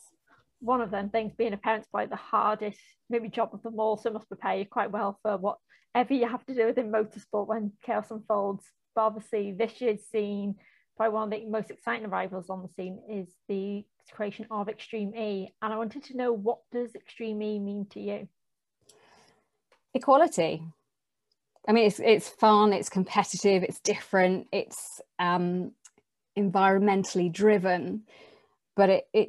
one 0.60 0.80
of 0.80 0.90
them 0.90 1.10
things. 1.10 1.32
Being 1.36 1.52
a 1.52 1.58
parent's 1.58 1.88
probably 1.88 2.08
the 2.08 2.16
hardest 2.16 2.78
maybe 3.08 3.28
job 3.28 3.50
of 3.52 3.62
them 3.62 3.78
all, 3.78 3.96
so 3.96 4.10
must 4.10 4.28
prepare 4.28 4.56
you 4.56 4.66
quite 4.66 4.90
well 4.90 5.18
for 5.22 5.36
whatever 5.36 6.14
you 6.14 6.28
have 6.28 6.44
to 6.46 6.54
do 6.54 6.66
within 6.66 6.90
motorsport 6.90 7.46
when 7.46 7.72
chaos 7.84 8.10
unfolds. 8.10 8.64
But 8.94 9.02
obviously, 9.02 9.52
this 9.52 9.80
year's 9.80 10.00
scene, 10.10 10.56
probably 10.96 11.14
one 11.14 11.32
of 11.32 11.38
the 11.38 11.46
most 11.46 11.70
exciting 11.70 12.06
arrivals 12.06 12.50
on 12.50 12.62
the 12.62 12.68
scene 12.68 13.00
is 13.10 13.28
the 13.48 13.84
creation 14.12 14.46
of 14.50 14.68
Extreme 14.68 15.14
E. 15.14 15.52
And 15.62 15.72
I 15.72 15.76
wanted 15.76 16.04
to 16.04 16.16
know 16.16 16.32
what 16.32 16.58
does 16.72 16.94
Extreme 16.94 17.42
E 17.42 17.58
mean 17.58 17.86
to 17.90 18.00
you? 18.00 18.28
Equality. 19.94 20.62
I 21.66 21.72
mean, 21.72 21.86
it's 21.86 22.00
it's 22.00 22.28
fun, 22.28 22.72
it's 22.72 22.88
competitive, 22.88 23.62
it's 23.62 23.80
different, 23.80 24.48
it's 24.52 25.00
um, 25.18 25.72
environmentally 26.38 27.32
driven, 27.32 28.02
but 28.76 28.90
it, 28.90 29.08
it 29.12 29.28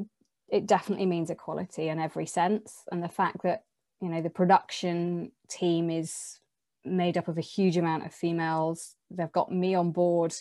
it 0.49 0.67
definitely 0.67 1.05
means 1.05 1.29
equality 1.29 1.89
in 1.89 1.99
every 1.99 2.25
sense. 2.25 2.83
And 2.91 3.03
the 3.03 3.09
fact 3.09 3.43
that 3.43 3.63
you 4.01 4.09
know 4.09 4.21
the 4.21 4.29
production 4.29 5.31
team 5.49 5.89
is 5.89 6.39
made 6.83 7.17
up 7.17 7.27
of 7.27 7.37
a 7.37 7.41
huge 7.41 7.77
amount 7.77 8.05
of 8.05 8.13
females. 8.13 8.95
They've 9.09 9.31
got 9.31 9.51
me 9.51 9.75
on 9.75 9.91
board 9.91 10.35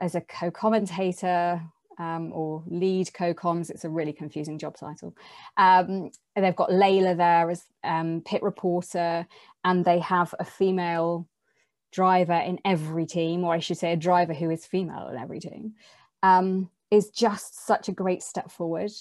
as 0.00 0.14
a 0.14 0.20
co-commentator 0.20 1.62
um, 1.98 2.32
or 2.32 2.62
lead 2.66 3.12
co-coms. 3.14 3.70
It's 3.70 3.84
a 3.84 3.90
really 3.90 4.12
confusing 4.12 4.58
job 4.58 4.76
title. 4.76 5.16
Um, 5.56 6.10
they've 6.36 6.56
got 6.56 6.70
Layla 6.70 7.16
there 7.16 7.50
as 7.50 7.64
um, 7.82 8.22
pit 8.24 8.42
reporter, 8.42 9.26
and 9.64 9.84
they 9.84 10.00
have 10.00 10.34
a 10.38 10.44
female 10.44 11.28
driver 11.92 12.34
in 12.34 12.58
every 12.64 13.06
team, 13.06 13.44
or 13.44 13.54
I 13.54 13.60
should 13.60 13.78
say, 13.78 13.92
a 13.92 13.96
driver 13.96 14.34
who 14.34 14.50
is 14.50 14.66
female 14.66 15.08
in 15.08 15.16
every 15.16 15.40
team. 15.40 15.74
Is 16.94 17.10
just 17.10 17.66
such 17.66 17.88
a 17.88 17.92
great 17.92 18.22
step 18.22 18.52
forward, 18.52 18.92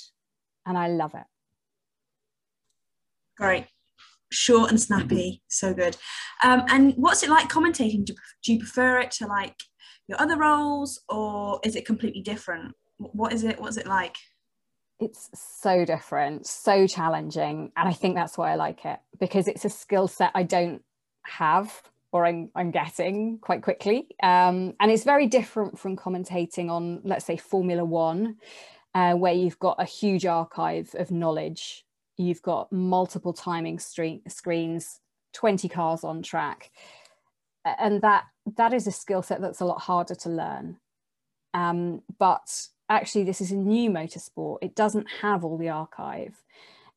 and 0.65 0.75
I 0.75 0.87
love 0.87 1.13
it. 1.13 1.25
Great. 3.37 3.67
Short 4.31 4.71
and 4.71 4.81
snappy. 4.81 5.43
So 5.47 5.75
good. 5.75 5.95
Um, 6.43 6.63
and 6.69 6.93
what's 6.95 7.21
it 7.21 7.29
like 7.29 7.49
commentating? 7.49 8.03
Do, 8.03 8.15
do 8.43 8.53
you 8.53 8.57
prefer 8.57 8.97
it 8.97 9.11
to 9.11 9.27
like 9.27 9.55
your 10.07 10.19
other 10.19 10.37
roles 10.37 11.01
or 11.07 11.59
is 11.63 11.75
it 11.75 11.85
completely 11.85 12.23
different? 12.23 12.73
What 12.97 13.31
is 13.31 13.43
it 13.43 13.61
what's 13.61 13.77
it 13.77 13.85
like? 13.85 14.15
It's 14.99 15.29
so 15.35 15.85
different 15.85 16.47
so 16.47 16.87
challenging 16.87 17.71
and 17.75 17.89
i 17.89 17.91
think 17.91 18.15
that's 18.15 18.37
why 18.37 18.53
i 18.53 18.55
like 18.55 18.85
it 18.85 18.99
because 19.19 19.49
it's 19.49 19.65
a 19.65 19.69
skill 19.69 20.07
set 20.07 20.31
i 20.33 20.43
don't 20.43 20.81
have 21.25 21.81
or 22.13 22.25
i'm, 22.25 22.49
I'm 22.55 22.71
getting 22.71 23.39
quite 23.39 23.63
quickly. 23.63 24.07
Um, 24.21 24.75
and 24.79 24.89
it's 24.91 25.03
very 25.03 25.27
different 25.27 25.77
from 25.77 25.97
commentating 25.97 26.69
on 26.69 27.01
let's 27.03 27.25
say 27.25 27.35
formula 27.35 27.83
one 27.83 28.37
uh, 28.95 29.15
where 29.15 29.33
you've 29.33 29.59
got 29.59 29.81
a 29.81 29.85
huge 29.85 30.25
archive 30.25 30.95
of 30.97 31.11
knowledge. 31.11 31.85
You've 32.15 32.43
got 32.43 32.71
multiple 32.71 33.33
timing 33.33 33.79
screens 33.79 34.99
20 35.33 35.67
cars 35.67 36.03
on 36.03 36.21
track. 36.21 36.71
And 37.65 38.01
that 38.01 38.25
that 38.57 38.73
is 38.73 38.87
a 38.87 38.91
skill 38.91 39.23
set 39.23 39.41
that's 39.41 39.61
a 39.61 39.65
lot 39.65 39.81
harder 39.81 40.15
to 40.15 40.29
learn. 40.29 40.77
Um, 41.55 42.01
but 42.19 42.67
actually 42.89 43.23
this 43.23 43.41
is 43.41 43.51
a 43.51 43.55
new 43.55 43.89
motorsport. 43.89 44.59
It 44.61 44.75
doesn't 44.75 45.07
have 45.21 45.43
all 45.43 45.57
the 45.57 45.69
archive. 45.69 46.43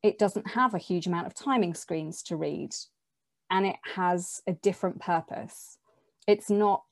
It 0.03 0.19
doesn't 0.19 0.51
have 0.51 0.75
a 0.75 0.79
huge 0.79 1.07
amount 1.07 1.27
of 1.27 1.35
timing 1.35 1.73
screens 1.73 2.23
to 2.25 2.37
read 2.37 2.75
and 3.51 3.67
it 3.67 3.77
has 3.95 4.43
a 4.47 4.53
different 4.53 5.01
purpose. 5.01 5.79
It's 6.27 6.51
not 6.51 6.85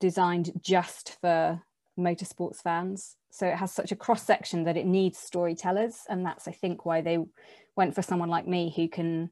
designed 0.00 0.52
just 0.60 1.18
for 1.20 1.62
motorsports 1.98 2.62
fans. 2.62 3.16
So 3.30 3.46
it 3.46 3.56
has 3.56 3.72
such 3.72 3.92
a 3.92 3.96
cross 3.96 4.22
section 4.22 4.64
that 4.64 4.76
it 4.76 4.86
needs 4.86 5.18
storytellers. 5.18 6.00
And 6.08 6.24
that's, 6.24 6.48
I 6.48 6.52
think, 6.52 6.84
why 6.84 7.00
they 7.00 7.18
went 7.76 7.94
for 7.94 8.02
someone 8.02 8.28
like 8.28 8.46
me 8.46 8.72
who 8.74 8.88
can 8.88 9.30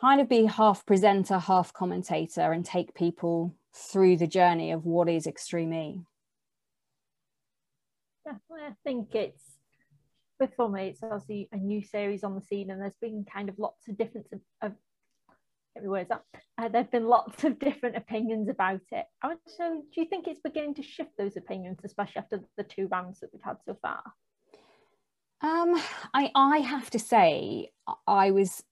kind 0.00 0.20
of 0.20 0.28
be 0.28 0.46
half 0.46 0.84
presenter, 0.86 1.38
half 1.38 1.72
commentator 1.72 2.52
and 2.52 2.64
take 2.64 2.94
people 2.94 3.54
through 3.74 4.16
the 4.16 4.26
journey 4.26 4.72
of 4.72 4.84
what 4.84 5.08
is 5.08 5.26
Extreme 5.26 5.72
E 5.72 6.00
definitely. 8.24 8.66
I 8.66 8.74
think 8.84 9.14
it's 9.14 9.42
with 10.40 10.54
for 10.56 10.68
me, 10.68 10.88
it's 10.88 11.02
obviously 11.02 11.48
a 11.52 11.56
new 11.56 11.82
series 11.82 12.24
on 12.24 12.34
the 12.34 12.40
scene, 12.40 12.70
and 12.70 12.80
there's 12.80 12.96
been 13.00 13.24
kind 13.30 13.48
of 13.48 13.58
lots 13.58 13.88
of 13.88 13.96
different 13.96 14.26
of 14.60 14.72
get 15.74 15.84
words 15.84 16.10
up. 16.10 16.24
Uh, 16.58 16.68
there've 16.68 16.90
been 16.90 17.06
lots 17.06 17.44
of 17.44 17.58
different 17.58 17.96
opinions 17.96 18.48
about 18.48 18.80
it. 18.90 19.06
So, 19.46 19.82
do 19.94 20.00
you 20.00 20.06
think 20.06 20.26
it's 20.26 20.40
beginning 20.40 20.74
to 20.74 20.82
shift 20.82 21.10
those 21.18 21.36
opinions, 21.36 21.78
especially 21.84 22.18
after 22.18 22.40
the 22.56 22.64
two 22.64 22.88
rounds 22.88 23.20
that 23.20 23.30
we've 23.32 23.42
had 23.42 23.56
so 23.64 23.76
far? 23.80 24.02
Um, 25.40 25.80
I 26.14 26.30
I 26.34 26.58
have 26.58 26.90
to 26.90 26.98
say, 26.98 27.70
I 28.06 28.30
was 28.30 28.62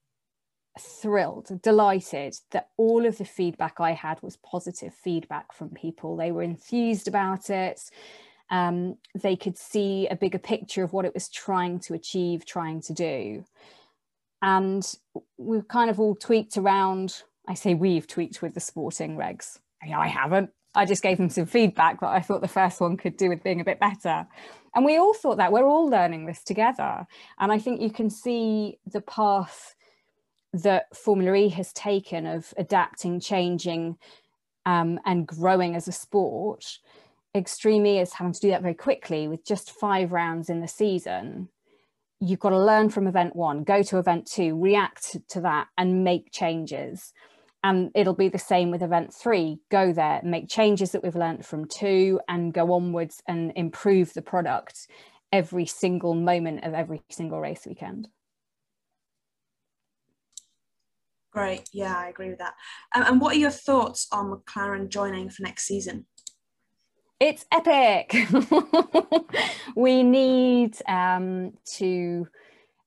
thrilled, 0.78 1.60
delighted 1.62 2.36
that 2.52 2.68
all 2.76 3.04
of 3.04 3.18
the 3.18 3.24
feedback 3.24 3.80
I 3.80 3.92
had 3.92 4.22
was 4.22 4.36
positive 4.36 4.94
feedback 4.94 5.52
from 5.52 5.70
people. 5.70 6.16
They 6.16 6.30
were 6.30 6.42
enthused 6.42 7.08
about 7.08 7.50
it 7.50 7.90
um, 8.50 8.96
they 9.14 9.36
could 9.36 9.56
see 9.56 10.08
a 10.08 10.16
bigger 10.16 10.38
picture 10.38 10.82
of 10.82 10.92
what 10.92 11.04
it 11.04 11.14
was 11.14 11.28
trying 11.28 11.78
to 11.80 11.94
achieve, 11.94 12.44
trying 12.44 12.80
to 12.82 12.92
do. 12.92 13.44
And 14.42 14.86
we've 15.38 15.68
kind 15.68 15.90
of 15.90 16.00
all 16.00 16.14
tweaked 16.14 16.56
around. 16.56 17.22
I 17.48 17.54
say 17.54 17.74
we've 17.74 18.06
tweaked 18.06 18.42
with 18.42 18.54
the 18.54 18.60
sporting 18.60 19.16
regs. 19.16 19.58
I 20.00 20.08
haven't. 20.08 20.50
I 20.74 20.84
just 20.86 21.02
gave 21.02 21.18
them 21.18 21.30
some 21.30 21.46
feedback 21.46 22.00
that 22.00 22.10
I 22.10 22.20
thought 22.20 22.42
the 22.42 22.48
first 22.48 22.80
one 22.80 22.96
could 22.96 23.16
do 23.16 23.28
with 23.28 23.42
being 23.42 23.60
a 23.60 23.64
bit 23.64 23.80
better. 23.80 24.26
And 24.74 24.84
we 24.84 24.98
all 24.98 25.14
thought 25.14 25.38
that 25.38 25.52
we're 25.52 25.64
all 25.64 25.88
learning 25.88 26.26
this 26.26 26.44
together. 26.44 27.06
And 27.38 27.50
I 27.50 27.58
think 27.58 27.80
you 27.80 27.90
can 27.90 28.08
see 28.08 28.78
the 28.86 29.00
path 29.00 29.74
that 30.52 30.84
Formula 30.96 31.34
E 31.34 31.48
has 31.48 31.72
taken 31.72 32.26
of 32.26 32.54
adapting, 32.56 33.18
changing, 33.20 33.96
um, 34.64 35.00
and 35.04 35.26
growing 35.26 35.74
as 35.74 35.88
a 35.88 35.92
sport 35.92 36.78
Extreme 37.34 37.86
E 37.86 38.00
is 38.00 38.12
having 38.12 38.32
to 38.32 38.40
do 38.40 38.50
that 38.50 38.62
very 38.62 38.74
quickly 38.74 39.28
with 39.28 39.44
just 39.44 39.70
five 39.70 40.10
rounds 40.10 40.50
in 40.50 40.60
the 40.60 40.68
season. 40.68 41.48
You've 42.20 42.38
got 42.38 42.50
to 42.50 42.58
learn 42.58 42.90
from 42.90 43.06
event 43.06 43.34
one, 43.34 43.64
go 43.64 43.82
to 43.82 43.98
event 43.98 44.26
two, 44.26 44.58
react 44.58 45.16
to 45.28 45.40
that, 45.40 45.68
and 45.78 46.04
make 46.04 46.30
changes. 46.32 47.12
And 47.64 47.90
it'll 47.94 48.14
be 48.14 48.28
the 48.28 48.38
same 48.38 48.70
with 48.70 48.82
event 48.82 49.12
three 49.12 49.58
go 49.70 49.92
there, 49.92 50.20
make 50.22 50.48
changes 50.48 50.92
that 50.92 51.02
we've 51.02 51.16
learned 51.16 51.44
from 51.44 51.66
two, 51.66 52.20
and 52.28 52.52
go 52.52 52.72
onwards 52.72 53.22
and 53.26 53.52
improve 53.56 54.12
the 54.12 54.22
product 54.22 54.86
every 55.32 55.66
single 55.66 56.14
moment 56.14 56.64
of 56.64 56.74
every 56.74 57.02
single 57.10 57.40
race 57.40 57.66
weekend. 57.66 58.08
Great. 61.32 61.68
Yeah, 61.72 61.96
I 61.96 62.08
agree 62.08 62.30
with 62.30 62.38
that. 62.38 62.54
Um, 62.94 63.04
and 63.06 63.20
what 63.20 63.36
are 63.36 63.38
your 63.38 63.50
thoughts 63.50 64.08
on 64.10 64.30
McLaren 64.30 64.88
joining 64.88 65.30
for 65.30 65.42
next 65.42 65.64
season? 65.64 66.06
It's 67.20 67.44
epic. 67.52 68.16
we 69.76 70.02
need 70.02 70.76
um, 70.88 71.52
to 71.76 72.26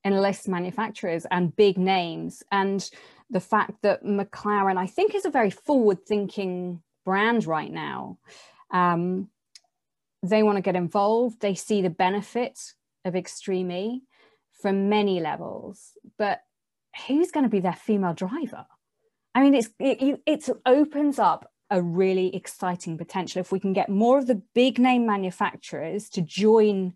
enlist 0.04 0.48
manufacturers 0.48 1.26
and 1.30 1.56
big 1.56 1.78
names. 1.78 2.44
And 2.52 2.90
the 3.30 3.40
fact 3.40 3.84
that 3.84 4.04
McLaren, 4.04 4.78
I 4.78 4.88
think, 4.88 5.16
is 5.16 5.26
a 5.26 5.30
very 5.30 5.52
forward 5.52 6.06
thinking 6.06 6.82
brand 7.06 7.46
right 7.46 7.72
now. 7.72 8.18
Um, 8.72 9.30
they 10.24 10.42
want 10.42 10.56
to 10.56 10.62
get 10.62 10.76
involved, 10.76 11.42
they 11.42 11.54
see 11.54 11.82
the 11.82 11.90
benefit 11.90 12.60
of 13.06 13.16
Extreme 13.16 13.72
E 13.72 14.02
from 14.62 14.90
many 14.90 15.20
levels. 15.20 15.92
But 16.18 16.42
who's 17.08 17.32
going 17.32 17.44
to 17.44 17.50
be 17.50 17.60
their 17.60 17.74
female 17.74 18.14
driver? 18.14 18.66
I 19.36 19.42
mean, 19.42 19.54
it's 19.54 19.70
it, 19.80 20.22
it 20.26 20.50
opens 20.66 21.20
up 21.20 21.52
a 21.74 21.82
really 21.82 22.34
exciting 22.36 23.00
potential. 23.00 23.40
If 23.42 23.52
we 23.52 23.60
can 23.60 23.74
get 23.74 23.90
more 23.90 24.20
of 24.20 24.28
the 24.28 24.44
big 24.54 24.78
name 24.78 25.08
manufacturers 25.08 26.08
to 26.10 26.22
join 26.22 26.94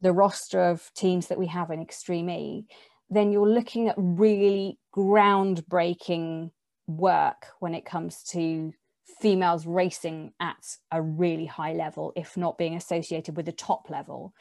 the 0.00 0.12
roster 0.12 0.60
of 0.60 0.90
teams 0.94 1.28
that 1.28 1.38
we 1.38 1.46
have 1.46 1.70
in 1.70 1.80
Extreme 1.80 2.28
E, 2.28 2.66
then 3.08 3.30
you're 3.30 3.48
looking 3.48 3.88
at 3.88 3.94
really 3.96 4.80
groundbreaking 4.94 6.50
work 6.88 7.46
when 7.60 7.74
it 7.74 7.84
comes 7.84 8.24
to 8.24 8.72
females 9.20 9.66
racing 9.66 10.32
at 10.40 10.76
a 10.90 11.00
really 11.00 11.46
high 11.46 11.72
level, 11.72 12.12
if 12.16 12.36
not 12.36 12.58
being 12.58 12.74
associated 12.74 13.36
with 13.36 13.46
the 13.46 13.52
top 13.52 13.88
level. 13.88 14.34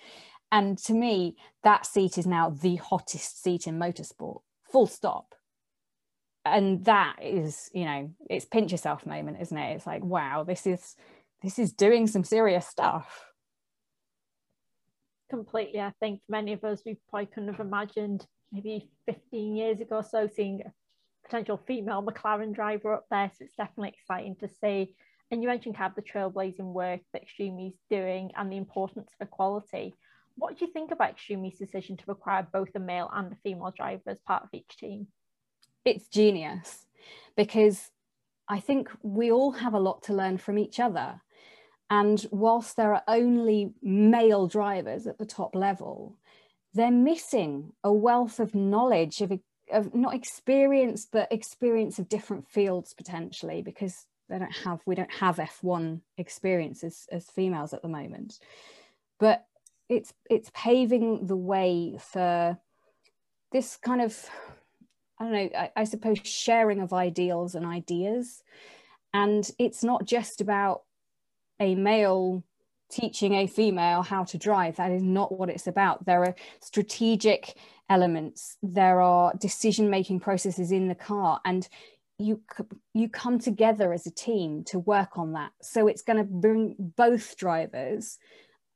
And 0.52 0.80
to 0.80 0.94
me, 0.94 1.36
that 1.64 1.86
seat 1.86 2.18
is 2.18 2.26
now 2.26 2.50
the 2.50 2.78
hottest 2.78 3.44
seat 3.44 3.68
in 3.68 3.78
motorsport, 3.78 4.42
full 4.72 4.88
stop 4.88 5.36
and 6.54 6.86
that 6.86 7.18
is 7.22 7.70
you 7.74 7.86
know 7.86 8.10
it's 8.30 8.46
pinch 8.46 8.72
yourself 8.72 9.06
moment 9.06 9.38
isn't 9.42 9.58
it? 9.58 9.76
It's 9.76 9.88
like 9.88 10.04
wow 10.04 10.44
this 10.44 10.68
is 10.68 10.96
this 11.42 11.60
is 11.60 11.74
doing 11.74 12.08
some 12.08 12.24
serious 12.24 12.68
stuff. 12.68 13.26
Completely 15.30 15.82
i 15.82 15.92
think 16.00 16.22
many 16.30 16.54
of 16.54 16.64
us 16.64 16.82
we 16.86 16.98
probably 17.10 17.26
couldn't 17.26 17.50
have 17.50 17.60
imagined 17.60 18.26
maybe 18.52 18.90
15 19.06 19.56
years 19.56 19.82
ago 19.82 19.98
or 19.98 20.04
so 20.04 20.30
seeing 20.34 20.62
a 20.66 20.72
potential 21.28 21.62
female 21.68 22.02
mclaren 22.02 22.54
driver 22.54 22.94
up 22.94 23.06
there. 23.12 23.30
So 23.38 23.46
it's 23.46 23.56
definitely 23.56 23.94
exciting 24.00 24.36
to 24.38 24.48
see. 24.48 24.96
And 25.30 25.42
you 25.42 25.50
mentioned 25.50 25.76
of 25.80 25.96
the 25.96 26.02
trailblazing 26.02 26.74
work 26.74 27.02
that 27.12 27.24
Extreme 27.24 27.60
is 27.60 27.74
doing 27.90 28.32
and 28.36 28.52
the 28.52 28.58
importance 28.58 29.10
of 29.20 29.28
equality. 29.28 29.94
What 30.36 30.58
do 30.58 30.66
you 30.66 30.72
think 30.72 30.92
about 30.92 31.12
Extreme's 31.12 31.58
decision 31.58 31.98
to 31.98 32.04
require 32.08 32.48
both 32.52 32.70
a 32.76 32.80
male 32.80 33.10
and 33.14 33.34
a 33.34 33.38
female 33.44 33.74
driver 33.76 34.10
as 34.10 34.20
part 34.20 34.44
of 34.44 34.50
each 34.54 34.78
team 34.78 35.08
it's 35.88 36.08
genius 36.08 36.86
because 37.36 37.92
I 38.48 38.60
think 38.60 38.90
we 39.02 39.32
all 39.32 39.52
have 39.52 39.74
a 39.74 39.80
lot 39.80 40.04
to 40.04 40.14
learn 40.14 40.38
from 40.38 40.58
each 40.58 40.80
other. 40.80 41.22
And 41.90 42.26
whilst 42.32 42.76
there 42.76 42.94
are 42.94 43.04
only 43.08 43.72
male 43.82 44.48
drivers 44.48 45.08
at 45.08 45.18
the 45.18 45.26
top 45.26 45.56
level, 45.56 46.18
they're 46.74 46.92
missing 46.92 47.74
a 47.84 47.94
wealth 47.94 48.40
of 48.40 48.54
knowledge 48.54 49.22
of, 49.22 49.32
of 49.72 49.96
not 49.96 50.14
experience, 50.14 51.08
but 51.10 51.32
experience 51.32 51.98
of 51.98 52.10
different 52.10 52.48
fields 52.48 52.94
potentially, 52.94 53.62
because 53.62 54.06
they 54.30 54.38
don't 54.38 54.56
have 54.66 54.82
we 54.86 54.96
don't 54.96 55.14
have 55.14 55.38
F1 55.38 56.02
experience 56.18 56.84
as, 56.84 57.08
as 57.12 57.30
females 57.30 57.74
at 57.74 57.82
the 57.82 57.88
moment. 57.88 58.40
But 59.20 59.46
it's 59.88 60.14
it's 60.30 60.52
paving 60.54 61.28
the 61.28 61.38
way 61.38 61.98
for 62.00 62.58
this 63.52 63.78
kind 63.78 64.02
of 64.02 64.30
I 65.20 65.24
don't 65.24 65.34
know, 65.34 65.50
I, 65.58 65.72
I, 65.76 65.84
suppose 65.84 66.20
sharing 66.24 66.80
of 66.80 66.94
ideals 66.94 67.56
and 67.56 67.66
ideas. 67.66 68.44
And 69.14 69.50
it's 69.58 69.84
not 69.84 70.06
just 70.06 70.42
about 70.42 70.84
a 71.60 71.74
male 71.76 72.44
teaching 72.90 73.34
a 73.34 73.48
female 73.48 74.04
how 74.04 74.24
to 74.26 74.38
drive. 74.38 74.76
That 74.78 74.92
is 74.92 75.02
not 75.02 75.32
what 75.32 75.50
it's 75.50 75.68
about. 75.68 76.06
There 76.06 76.24
are 76.24 76.36
strategic 76.62 77.56
elements, 77.90 78.58
there 78.62 79.02
are 79.02 79.34
decision 79.40 79.90
making 79.90 80.20
processes 80.20 80.72
in 80.72 80.88
the 80.88 80.96
car, 80.96 81.40
and 81.46 81.68
you 82.20 82.42
you 82.94 83.08
come 83.08 83.40
together 83.40 83.94
as 83.94 84.08
a 84.08 84.12
team 84.12 84.64
to 84.66 84.80
work 84.80 85.18
on 85.18 85.34
that. 85.34 85.52
So 85.62 85.88
it's 85.88 86.02
going 86.02 86.18
to 86.18 86.24
bring 86.24 86.76
both 86.80 87.38
drivers 87.38 88.18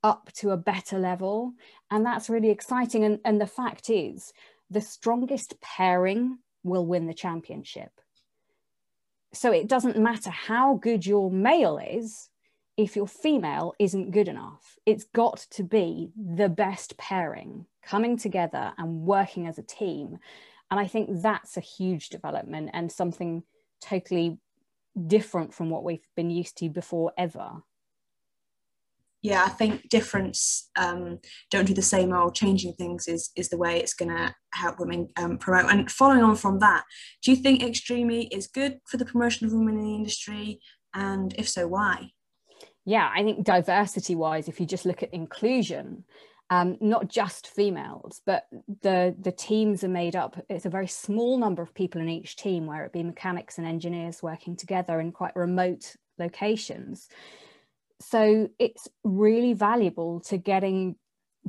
up 0.04 0.32
to 0.34 0.52
a 0.52 0.58
better 0.58 0.98
level, 0.98 1.54
and 1.90 2.06
that's 2.06 2.30
really 2.30 2.50
exciting. 2.50 3.04
And, 3.04 3.20
and 3.26 3.40
the 3.40 3.48
fact 3.48 3.90
is, 3.90 4.34
the 4.72 4.82
strongest 4.82 5.60
pairing 5.62 6.40
will 6.64 6.86
win 6.86 7.06
the 7.06 7.14
championship. 7.14 7.92
So 9.34 9.52
it 9.52 9.68
doesn't 9.68 10.00
matter 10.00 10.30
how 10.30 10.76
good 10.76 11.06
your 11.06 11.30
male 11.30 11.78
is 11.78 12.30
if 12.78 12.96
your 12.96 13.08
female 13.08 13.74
isn't 13.80 14.12
good 14.12 14.28
enough. 14.28 14.78
It's 14.86 15.04
got 15.04 15.46
to 15.52 15.64
be 15.64 16.12
the 16.16 16.50
best 16.50 16.98
pairing 16.98 17.66
coming 17.84 18.18
together 18.18 18.74
and 18.78 19.02
working 19.02 19.46
as 19.46 19.58
a 19.58 19.64
team. 19.64 20.18
And 20.70 20.80
I 20.80 20.88
think 20.88 21.22
that's 21.22 21.58
a 21.58 21.62
huge 21.62 22.10
development 22.10 22.70
and 22.74 22.92
something 22.92 23.44
totally 23.82 24.40
different 25.08 25.54
from 25.54 25.70
what 25.70 25.84
we've 25.84 26.08
been 26.16 26.30
used 26.30 26.58
to 26.58 26.70
before 26.70 27.12
ever 27.18 27.62
yeah, 29.22 29.44
I 29.46 29.50
think 29.50 29.88
difference, 29.90 30.70
um, 30.76 31.20
don't 31.52 31.66
do 31.66 31.76
the 31.76 31.82
same 31.82 32.12
old, 32.12 32.34
changing 32.34 32.74
things 32.74 33.08
is 33.08 33.30
is 33.36 33.50
the 33.50 33.58
way 33.58 33.80
it's 33.80 33.94
going 33.94 34.10
to 34.10 34.34
help 34.54 34.80
women 34.80 35.10
um, 35.16 35.38
promote. 35.38 35.72
And 35.72 35.92
following 35.92 36.24
on 36.24 36.36
from 36.36 36.60
that, 36.60 36.84
do 37.22 37.32
you 37.32 37.38
think 37.38 37.64
Extreme 37.64 38.10
is 38.32 38.48
good 38.48 38.80
for 38.88 38.98
the 38.98 39.06
promotion 39.06 39.46
of 39.46 39.54
women 39.54 39.78
in 39.78 39.84
the 39.84 39.96
industry? 39.96 40.60
And 40.94 41.34
if 41.38 41.48
so, 41.48 41.68
why? 41.68 42.12
Yeah, 42.84 43.12
I 43.16 43.24
think 43.24 43.46
diversity 43.46 44.16
wise, 44.16 44.48
if 44.48 44.60
you 44.60 44.66
just 44.66 44.88
look 44.88 45.04
at 45.04 45.14
inclusion, 45.14 46.04
um, 46.50 46.78
not 46.82 47.08
just 47.08 47.48
females, 47.48 48.22
but 48.26 48.48
the 48.82 49.16
the 49.20 49.32
teams 49.32 49.84
are 49.84 49.88
made 49.90 50.16
up. 50.16 50.44
It's 50.50 50.66
a 50.66 50.70
very 50.72 50.88
small 50.88 51.38
number 51.38 51.62
of 51.62 51.76
people 51.76 52.02
in 52.02 52.10
each 52.10 52.38
team, 52.38 52.66
where 52.66 52.86
it 52.86 52.92
be 52.92 53.04
mechanics 53.04 53.60
and 53.60 53.68
engineers 53.68 54.24
working 54.24 54.56
together 54.56 55.00
in 55.00 55.12
quite 55.12 55.36
remote 55.36 55.96
locations 56.18 57.08
so 58.02 58.50
it's 58.60 58.88
really 59.04 59.54
valuable 59.54 60.20
to 60.22 60.38
getting 60.38 60.96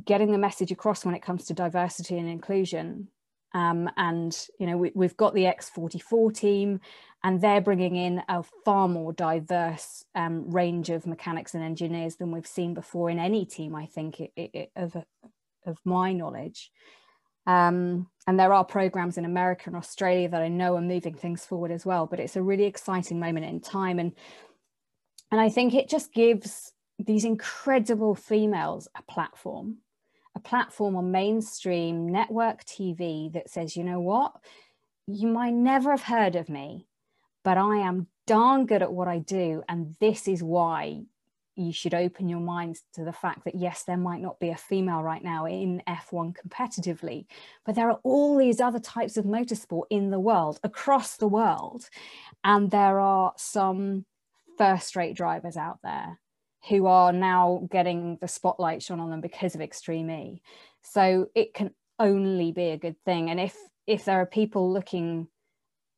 getting 0.05 0.31
the 0.31 0.37
message 0.37 0.71
across 0.71 1.05
when 1.05 1.15
it 1.15 1.21
comes 1.21 1.45
to 1.45 1.53
diversity 1.53 2.17
and 2.17 2.27
inclusion. 2.27 3.09
Um, 3.55 3.87
and 3.97 4.35
you 4.59 4.65
know 4.65 4.77
we, 4.77 5.05
have 5.05 5.15
got 5.15 5.35
the 5.35 5.43
x44 5.43 6.33
team 6.35 6.79
and 7.23 7.39
they're 7.39 7.61
bringing 7.61 7.95
in 7.95 8.23
a 8.27 8.41
far 8.65 8.87
more 8.87 9.13
diverse 9.13 10.03
um, 10.15 10.49
range 10.49 10.89
of 10.89 11.05
mechanics 11.05 11.53
and 11.53 11.63
engineers 11.63 12.15
than 12.15 12.31
we've 12.31 12.47
seen 12.47 12.73
before 12.73 13.11
in 13.11 13.19
any 13.19 13.45
team 13.45 13.75
i 13.75 13.85
think 13.85 14.19
it, 14.19 14.31
it, 14.35 14.71
of, 14.75 14.95
of 15.67 15.77
my 15.85 16.13
knowledge. 16.13 16.71
Um, 17.45 18.07
and 18.25 18.39
there 18.39 18.53
are 18.53 18.65
programs 18.65 19.19
in 19.19 19.25
america 19.25 19.65
and 19.67 19.75
australia 19.75 20.29
that 20.29 20.41
i 20.41 20.47
know 20.47 20.75
are 20.75 20.81
moving 20.81 21.13
things 21.13 21.45
forward 21.45 21.69
as 21.69 21.85
well 21.85 22.07
but 22.07 22.19
it's 22.19 22.35
a 22.35 22.41
really 22.41 22.63
exciting 22.63 23.19
moment 23.19 23.45
in 23.45 23.59
time. 23.59 23.99
And 23.99 24.13
and 25.33 25.41
I 25.41 25.49
think 25.49 25.73
it 25.73 25.89
just 25.89 26.13
gives 26.13 26.73
these 26.99 27.25
incredible 27.25 28.13
females 28.13 28.87
a 28.95 29.01
platform, 29.01 29.77
a 30.35 30.39
platform 30.39 30.95
on 30.95 31.09
mainstream 31.09 32.07
network 32.07 32.63
TV 32.65 33.33
that 33.33 33.49
says, 33.49 33.75
you 33.75 33.83
know 33.83 33.99
what, 33.99 34.33
you 35.07 35.27
might 35.27 35.55
never 35.55 35.89
have 35.89 36.03
heard 36.03 36.35
of 36.35 36.49
me, 36.49 36.85
but 37.43 37.57
I 37.57 37.77
am 37.77 38.05
darn 38.27 38.67
good 38.67 38.83
at 38.83 38.93
what 38.93 39.07
I 39.07 39.17
do. 39.17 39.63
And 39.67 39.95
this 39.99 40.27
is 40.27 40.43
why 40.43 41.01
you 41.55 41.73
should 41.73 41.95
open 41.95 42.29
your 42.29 42.39
minds 42.39 42.83
to 42.93 43.03
the 43.03 43.11
fact 43.11 43.43
that 43.45 43.55
yes, 43.55 43.81
there 43.81 43.97
might 43.97 44.21
not 44.21 44.39
be 44.39 44.49
a 44.49 44.55
female 44.55 45.01
right 45.01 45.23
now 45.23 45.47
in 45.47 45.81
F1 45.87 46.35
competitively, 46.37 47.25
but 47.65 47.73
there 47.73 47.89
are 47.89 47.99
all 48.03 48.37
these 48.37 48.61
other 48.61 48.79
types 48.79 49.17
of 49.17 49.25
motorsport 49.25 49.85
in 49.89 50.11
the 50.11 50.19
world, 50.19 50.59
across 50.63 51.17
the 51.17 51.27
world. 51.27 51.89
And 52.43 52.69
there 52.69 52.99
are 52.99 53.33
some 53.35 54.05
first 54.57 54.95
rate 54.95 55.15
drivers 55.15 55.57
out 55.57 55.79
there 55.83 56.19
who 56.69 56.85
are 56.85 57.11
now 57.11 57.67
getting 57.71 58.17
the 58.21 58.27
spotlight 58.27 58.81
shone 58.81 58.99
on 58.99 59.09
them 59.09 59.21
because 59.21 59.55
of 59.55 59.61
extreme 59.61 60.09
e. 60.09 60.41
So 60.81 61.27
it 61.35 61.53
can 61.53 61.71
only 61.99 62.51
be 62.51 62.69
a 62.69 62.77
good 62.77 62.95
thing. 63.05 63.29
And 63.29 63.39
if 63.39 63.55
if 63.85 64.05
there 64.05 64.21
are 64.21 64.25
people 64.25 64.71
looking 64.71 65.27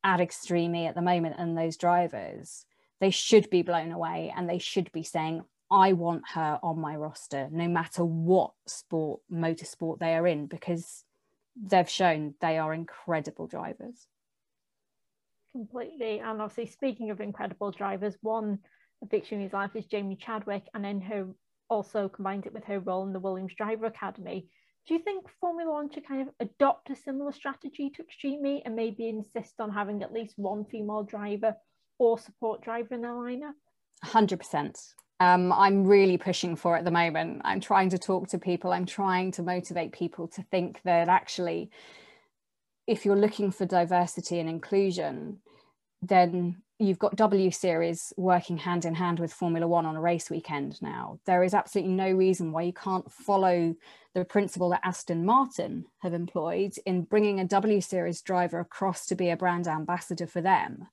at 0.06 0.20
extreme 0.20 0.74
e 0.74 0.86
at 0.86 0.94
the 0.94 1.02
moment 1.02 1.34
and 1.38 1.58
those 1.58 1.76
drivers 1.76 2.64
they 3.00 3.10
should 3.10 3.50
be 3.50 3.62
blown 3.62 3.92
away 3.92 4.32
and 4.36 4.48
they 4.48 4.58
should 4.58 4.90
be 4.92 5.02
saying 5.02 5.42
i 5.70 5.92
want 5.92 6.22
her 6.32 6.58
on 6.62 6.78
my 6.78 6.94
roster 6.94 7.48
no 7.50 7.66
matter 7.66 8.04
what 8.04 8.52
sport 8.66 9.20
motorsport 9.32 9.98
they 9.98 10.14
are 10.14 10.26
in 10.26 10.46
because 10.46 11.04
they've 11.56 11.90
shown 11.90 12.34
they 12.40 12.56
are 12.56 12.72
incredible 12.72 13.46
drivers 13.48 14.06
Completely. 15.56 16.18
And 16.18 16.42
obviously, 16.42 16.66
speaking 16.66 17.08
of 17.08 17.22
incredible 17.22 17.70
drivers, 17.70 18.14
one 18.20 18.58
of 19.00 19.10
Victoria's 19.10 19.54
life 19.54 19.70
is 19.74 19.86
Jamie 19.86 20.16
Chadwick, 20.16 20.64
and 20.74 20.84
then 20.84 21.00
her 21.00 21.28
also 21.70 22.10
combines 22.10 22.44
it 22.44 22.52
with 22.52 22.64
her 22.64 22.78
role 22.78 23.06
in 23.06 23.14
the 23.14 23.18
Williams 23.18 23.54
Driver 23.56 23.86
Academy. 23.86 24.48
Do 24.86 24.92
you 24.92 25.00
think 25.00 25.24
Formula 25.40 25.72
One 25.72 25.90
should 25.90 26.06
kind 26.06 26.28
of 26.28 26.34
adopt 26.40 26.90
a 26.90 26.94
similar 26.94 27.32
strategy 27.32 27.88
to 27.88 28.02
Extreme 28.02 28.60
and 28.66 28.76
maybe 28.76 29.08
insist 29.08 29.54
on 29.58 29.70
having 29.70 30.02
at 30.02 30.12
least 30.12 30.34
one 30.36 30.66
female 30.66 31.04
driver 31.04 31.56
or 31.98 32.18
support 32.18 32.62
driver 32.62 32.94
in 32.94 33.00
their 33.00 33.12
lineup? 33.12 33.54
100%. 34.04 34.92
Um, 35.20 35.54
I'm 35.54 35.84
really 35.84 36.18
pushing 36.18 36.54
for 36.54 36.76
at 36.76 36.84
the 36.84 36.90
moment. 36.90 37.40
I'm 37.46 37.60
trying 37.60 37.88
to 37.90 37.98
talk 37.98 38.28
to 38.28 38.38
people, 38.38 38.72
I'm 38.72 38.84
trying 38.84 39.32
to 39.32 39.42
motivate 39.42 39.92
people 39.92 40.28
to 40.28 40.42
think 40.50 40.82
that 40.84 41.08
actually, 41.08 41.70
if 42.86 43.04
you're 43.04 43.16
looking 43.16 43.50
for 43.50 43.66
diversity 43.66 44.38
and 44.38 44.48
inclusion, 44.48 45.38
then 46.02 46.62
you've 46.78 46.98
got 46.98 47.16
W 47.16 47.50
Series 47.50 48.12
working 48.16 48.58
hand 48.58 48.84
in 48.84 48.94
hand 48.94 49.18
with 49.18 49.32
Formula 49.32 49.66
One 49.66 49.86
on 49.86 49.96
a 49.96 50.00
race 50.00 50.30
weekend 50.30 50.80
now. 50.82 51.18
There 51.24 51.42
is 51.42 51.54
absolutely 51.54 51.94
no 51.94 52.10
reason 52.10 52.52
why 52.52 52.62
you 52.62 52.72
can't 52.72 53.10
follow 53.10 53.74
the 54.14 54.24
principle 54.24 54.70
that 54.70 54.80
Aston 54.84 55.24
Martin 55.24 55.86
have 55.98 56.14
employed 56.14 56.74
in 56.84 57.02
bringing 57.02 57.40
a 57.40 57.44
W 57.44 57.80
Series 57.80 58.22
driver 58.22 58.60
across 58.60 59.06
to 59.06 59.14
be 59.14 59.30
a 59.30 59.36
brand 59.36 59.66
ambassador 59.66 60.26
for 60.26 60.40
them. 60.40 60.88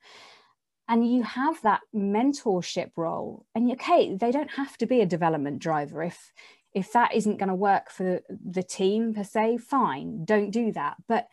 And 0.87 1.09
you 1.09 1.23
have 1.23 1.61
that 1.61 1.81
mentorship 1.95 2.91
role. 2.95 3.45
And 3.55 3.71
okay, 3.73 4.15
they 4.15 4.31
don't 4.31 4.51
have 4.51 4.77
to 4.79 4.85
be 4.85 5.01
a 5.01 5.05
development 5.05 5.59
driver. 5.59 6.03
If 6.03 6.33
if 6.73 6.91
that 6.93 7.13
isn't 7.13 7.37
going 7.37 7.49
to 7.49 7.55
work 7.55 7.91
for 7.91 8.21
the 8.29 8.63
team 8.63 9.13
per 9.13 9.23
se, 9.23 9.57
fine, 9.57 10.25
don't 10.25 10.49
do 10.49 10.71
that. 10.71 10.95
But 11.07 11.27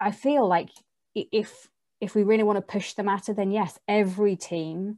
I 0.00 0.10
feel 0.10 0.46
like 0.46 0.70
if 1.14 1.68
if 2.00 2.14
we 2.14 2.22
really 2.22 2.42
want 2.42 2.56
to 2.56 2.62
push 2.62 2.94
the 2.94 3.02
matter, 3.02 3.34
then 3.34 3.50
yes, 3.50 3.78
every 3.86 4.34
team 4.34 4.96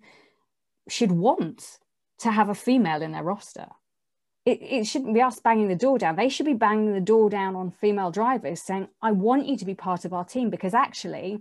should 0.88 1.10
want 1.10 1.78
to 2.18 2.30
have 2.30 2.48
a 2.48 2.54
female 2.54 3.02
in 3.02 3.12
their 3.12 3.24
roster. 3.24 3.66
It, 4.44 4.60
it 4.62 4.86
shouldn't 4.86 5.14
be 5.14 5.22
us 5.22 5.40
banging 5.40 5.68
the 5.68 5.76
door 5.76 5.98
down. 5.98 6.16
They 6.16 6.28
should 6.28 6.46
be 6.46 6.54
banging 6.54 6.92
the 6.92 7.00
door 7.00 7.30
down 7.30 7.56
on 7.56 7.70
female 7.70 8.10
drivers 8.10 8.62
saying, 8.62 8.88
I 9.00 9.12
want 9.12 9.46
you 9.46 9.56
to 9.56 9.64
be 9.64 9.74
part 9.74 10.04
of 10.04 10.12
our 10.12 10.24
team 10.24 10.50
because 10.50 10.74
actually 10.74 11.40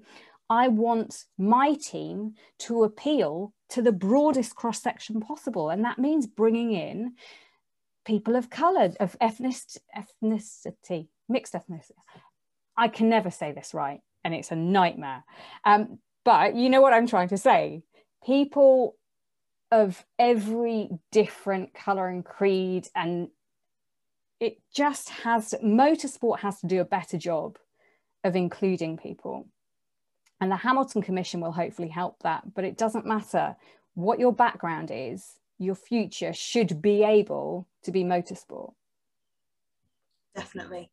I 0.49 0.67
want 0.67 1.25
my 1.37 1.75
team 1.75 2.33
to 2.59 2.83
appeal 2.83 3.53
to 3.69 3.81
the 3.81 3.91
broadest 3.91 4.55
cross 4.55 4.81
section 4.81 5.19
possible. 5.19 5.69
And 5.69 5.83
that 5.85 5.97
means 5.97 6.27
bringing 6.27 6.73
in 6.73 7.13
people 8.05 8.35
of 8.35 8.49
color, 8.49 8.91
of 8.99 9.15
ethnic, 9.21 9.55
ethnicity, 9.95 11.07
mixed 11.29 11.53
ethnicity. 11.53 11.91
I 12.81 12.87
can 12.87 13.09
never 13.09 13.29
say 13.29 13.51
this 13.51 13.75
right, 13.75 14.01
and 14.23 14.33
it's 14.33 14.49
a 14.49 14.55
nightmare. 14.55 15.23
Um, 15.63 15.99
but 16.25 16.55
you 16.55 16.67
know 16.67 16.81
what 16.81 16.93
I'm 16.93 17.05
trying 17.05 17.27
to 17.27 17.37
say. 17.37 17.83
People 18.25 18.95
of 19.71 20.03
every 20.17 20.89
different 21.11 21.75
color 21.75 22.07
and 22.07 22.25
creed, 22.25 22.87
and 22.95 23.27
it 24.39 24.57
just 24.73 25.09
has 25.09 25.53
motorsport 25.63 26.39
has 26.39 26.59
to 26.61 26.67
do 26.67 26.81
a 26.81 26.85
better 26.97 27.19
job 27.19 27.59
of 28.23 28.35
including 28.35 28.97
people. 28.97 29.47
And 30.39 30.51
the 30.51 30.55
Hamilton 30.55 31.03
Commission 31.03 31.39
will 31.39 31.51
hopefully 31.51 31.89
help 31.89 32.23
that. 32.23 32.55
But 32.55 32.63
it 32.63 32.79
doesn't 32.79 33.05
matter 33.05 33.55
what 33.93 34.19
your 34.19 34.33
background 34.33 34.89
is, 34.91 35.37
your 35.59 35.75
future 35.75 36.33
should 36.33 36.81
be 36.81 37.03
able 37.03 37.67
to 37.83 37.91
be 37.91 38.03
motorsport. 38.03 38.73
Definitely. 40.35 40.89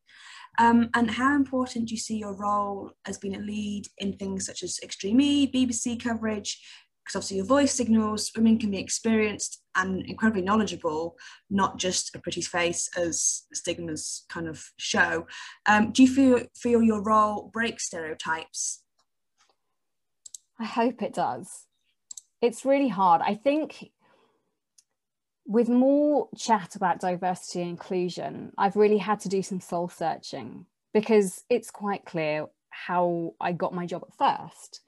Um, 0.58 0.90
and 0.94 1.10
how 1.10 1.36
important 1.36 1.88
do 1.88 1.94
you 1.94 2.00
see 2.00 2.18
your 2.18 2.34
role 2.34 2.92
as 3.06 3.18
being 3.18 3.36
a 3.36 3.40
lead 3.40 3.84
in 3.98 4.14
things 4.14 4.46
such 4.46 4.62
as 4.62 4.80
Extreme 4.82 5.20
E, 5.20 5.52
BBC 5.52 6.02
coverage? 6.02 6.60
Because 7.04 7.16
obviously 7.16 7.36
your 7.38 7.46
voice 7.46 7.72
signals 7.72 8.30
women 8.36 8.58
can 8.58 8.70
be 8.70 8.78
experienced 8.78 9.62
and 9.76 10.04
incredibly 10.06 10.42
knowledgeable, 10.42 11.16
not 11.48 11.78
just 11.78 12.14
a 12.14 12.18
pretty 12.18 12.42
face 12.42 12.90
as 12.96 13.44
stigmas 13.54 14.26
kind 14.28 14.48
of 14.48 14.62
show. 14.76 15.26
Um, 15.66 15.92
do 15.92 16.02
you 16.02 16.08
feel 16.08 16.40
feel 16.54 16.82
your 16.82 17.02
role 17.02 17.50
breaks 17.52 17.86
stereotypes? 17.86 18.82
I 20.58 20.64
hope 20.64 21.02
it 21.02 21.14
does. 21.14 21.66
It's 22.42 22.64
really 22.64 22.88
hard. 22.88 23.22
I 23.24 23.34
think 23.34 23.90
with 25.48 25.70
more 25.70 26.28
chat 26.36 26.76
about 26.76 27.00
diversity 27.00 27.62
and 27.62 27.70
inclusion, 27.70 28.52
I've 28.58 28.76
really 28.76 28.98
had 28.98 29.18
to 29.20 29.30
do 29.30 29.42
some 29.42 29.60
soul 29.60 29.88
searching 29.88 30.66
because 30.92 31.42
it's 31.48 31.70
quite 31.70 32.04
clear 32.04 32.46
how 32.68 33.32
I 33.40 33.52
got 33.52 33.74
my 33.74 33.86
job 33.86 34.04
at 34.06 34.14
first, 34.14 34.82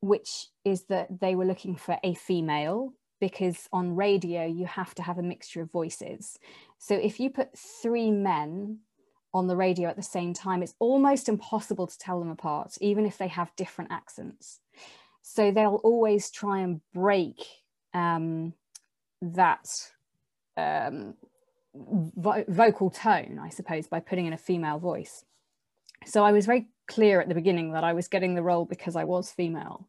which 0.00 0.46
is 0.64 0.84
that 0.84 1.20
they 1.20 1.34
were 1.34 1.44
looking 1.44 1.76
for 1.76 1.98
a 2.02 2.14
female 2.14 2.94
because 3.20 3.68
on 3.70 3.96
radio 3.96 4.46
you 4.46 4.64
have 4.64 4.94
to 4.94 5.02
have 5.02 5.18
a 5.18 5.22
mixture 5.22 5.60
of 5.60 5.70
voices. 5.70 6.38
So 6.78 6.94
if 6.94 7.20
you 7.20 7.28
put 7.28 7.58
three 7.58 8.10
men 8.10 8.78
on 9.34 9.46
the 9.46 9.56
radio 9.56 9.90
at 9.90 9.96
the 9.96 10.02
same 10.02 10.32
time, 10.32 10.62
it's 10.62 10.74
almost 10.78 11.28
impossible 11.28 11.86
to 11.86 11.98
tell 11.98 12.18
them 12.18 12.30
apart, 12.30 12.78
even 12.80 13.04
if 13.04 13.18
they 13.18 13.28
have 13.28 13.54
different 13.56 13.92
accents. 13.92 14.60
So 15.20 15.50
they'll 15.50 15.82
always 15.84 16.30
try 16.30 16.60
and 16.60 16.80
break 16.94 17.44
um, 17.92 18.54
that 19.20 19.68
um, 20.58 21.14
vo- 21.74 22.44
vocal 22.48 22.90
tone, 22.90 23.38
I 23.42 23.48
suppose, 23.48 23.86
by 23.86 24.00
putting 24.00 24.26
in 24.26 24.32
a 24.32 24.38
female 24.38 24.78
voice. 24.78 25.24
So 26.04 26.24
I 26.24 26.32
was 26.32 26.46
very 26.46 26.68
clear 26.86 27.20
at 27.20 27.28
the 27.28 27.34
beginning 27.34 27.72
that 27.72 27.84
I 27.84 27.92
was 27.92 28.08
getting 28.08 28.34
the 28.34 28.42
role 28.42 28.64
because 28.64 28.96
I 28.96 29.04
was 29.04 29.30
female. 29.30 29.88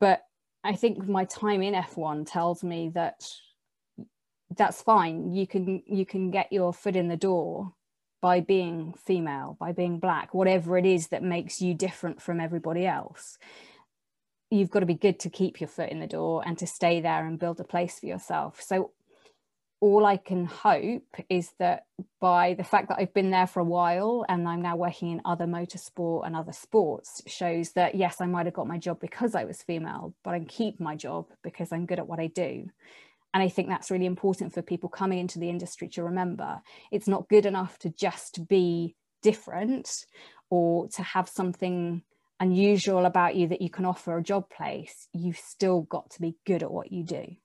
But 0.00 0.22
I 0.64 0.74
think 0.74 1.08
my 1.08 1.24
time 1.24 1.62
in 1.62 1.74
F1 1.74 2.30
tells 2.30 2.62
me 2.62 2.90
that 2.94 3.26
that's 4.56 4.82
fine. 4.82 5.32
You 5.32 5.46
can 5.46 5.82
you 5.86 6.04
can 6.04 6.30
get 6.30 6.52
your 6.52 6.72
foot 6.72 6.96
in 6.96 7.08
the 7.08 7.16
door 7.16 7.72
by 8.20 8.40
being 8.40 8.92
female, 8.94 9.56
by 9.58 9.72
being 9.72 9.98
black, 9.98 10.34
whatever 10.34 10.76
it 10.76 10.84
is 10.84 11.08
that 11.08 11.22
makes 11.22 11.62
you 11.62 11.72
different 11.72 12.20
from 12.20 12.40
everybody 12.40 12.86
else. 12.86 13.38
You've 14.50 14.70
got 14.70 14.80
to 14.80 14.86
be 14.86 14.94
good 14.94 15.18
to 15.20 15.30
keep 15.30 15.60
your 15.60 15.68
foot 15.68 15.90
in 15.90 16.00
the 16.00 16.06
door 16.06 16.42
and 16.44 16.58
to 16.58 16.66
stay 16.66 17.00
there 17.00 17.24
and 17.24 17.38
build 17.38 17.60
a 17.60 17.64
place 17.64 18.00
for 18.00 18.06
yourself. 18.06 18.60
So 18.60 18.90
all 19.80 20.04
I 20.04 20.18
can 20.18 20.44
hope 20.44 21.16
is 21.30 21.52
that 21.58 21.86
by 22.20 22.52
the 22.54 22.64
fact 22.64 22.88
that 22.88 22.98
I've 22.98 23.14
been 23.14 23.30
there 23.30 23.46
for 23.46 23.60
a 23.60 23.64
while 23.64 24.26
and 24.28 24.46
I'm 24.46 24.60
now 24.60 24.76
working 24.76 25.10
in 25.10 25.22
other 25.24 25.46
motorsport 25.46 26.26
and 26.26 26.36
other 26.36 26.52
sports 26.52 27.22
shows 27.26 27.72
that 27.72 27.94
yes, 27.94 28.20
I 28.20 28.26
might 28.26 28.44
have 28.44 28.54
got 28.54 28.66
my 28.66 28.76
job 28.76 29.00
because 29.00 29.34
I 29.34 29.44
was 29.44 29.62
female, 29.62 30.14
but 30.22 30.34
I 30.34 30.40
keep 30.40 30.80
my 30.80 30.96
job 30.96 31.26
because 31.42 31.72
I'm 31.72 31.86
good 31.86 31.98
at 31.98 32.06
what 32.06 32.20
I 32.20 32.26
do. 32.26 32.68
And 33.32 33.42
I 33.42 33.48
think 33.48 33.68
that's 33.68 33.90
really 33.90 34.06
important 34.06 34.52
for 34.52 34.60
people 34.60 34.90
coming 34.90 35.18
into 35.18 35.38
the 35.38 35.48
industry 35.48 35.88
to 35.90 36.02
remember. 36.02 36.60
It's 36.90 37.08
not 37.08 37.28
good 37.28 37.46
enough 37.46 37.78
to 37.78 37.90
just 37.90 38.48
be 38.48 38.96
different 39.22 40.04
or 40.50 40.88
to 40.88 41.02
have 41.02 41.28
something 41.28 42.02
unusual 42.38 43.06
about 43.06 43.36
you 43.36 43.48
that 43.48 43.62
you 43.62 43.70
can 43.70 43.86
offer 43.86 44.18
a 44.18 44.22
job 44.22 44.50
place. 44.50 45.08
You've 45.14 45.38
still 45.38 45.82
got 45.82 46.10
to 46.10 46.20
be 46.20 46.36
good 46.44 46.62
at 46.62 46.70
what 46.70 46.92
you 46.92 47.04
do. 47.04 47.36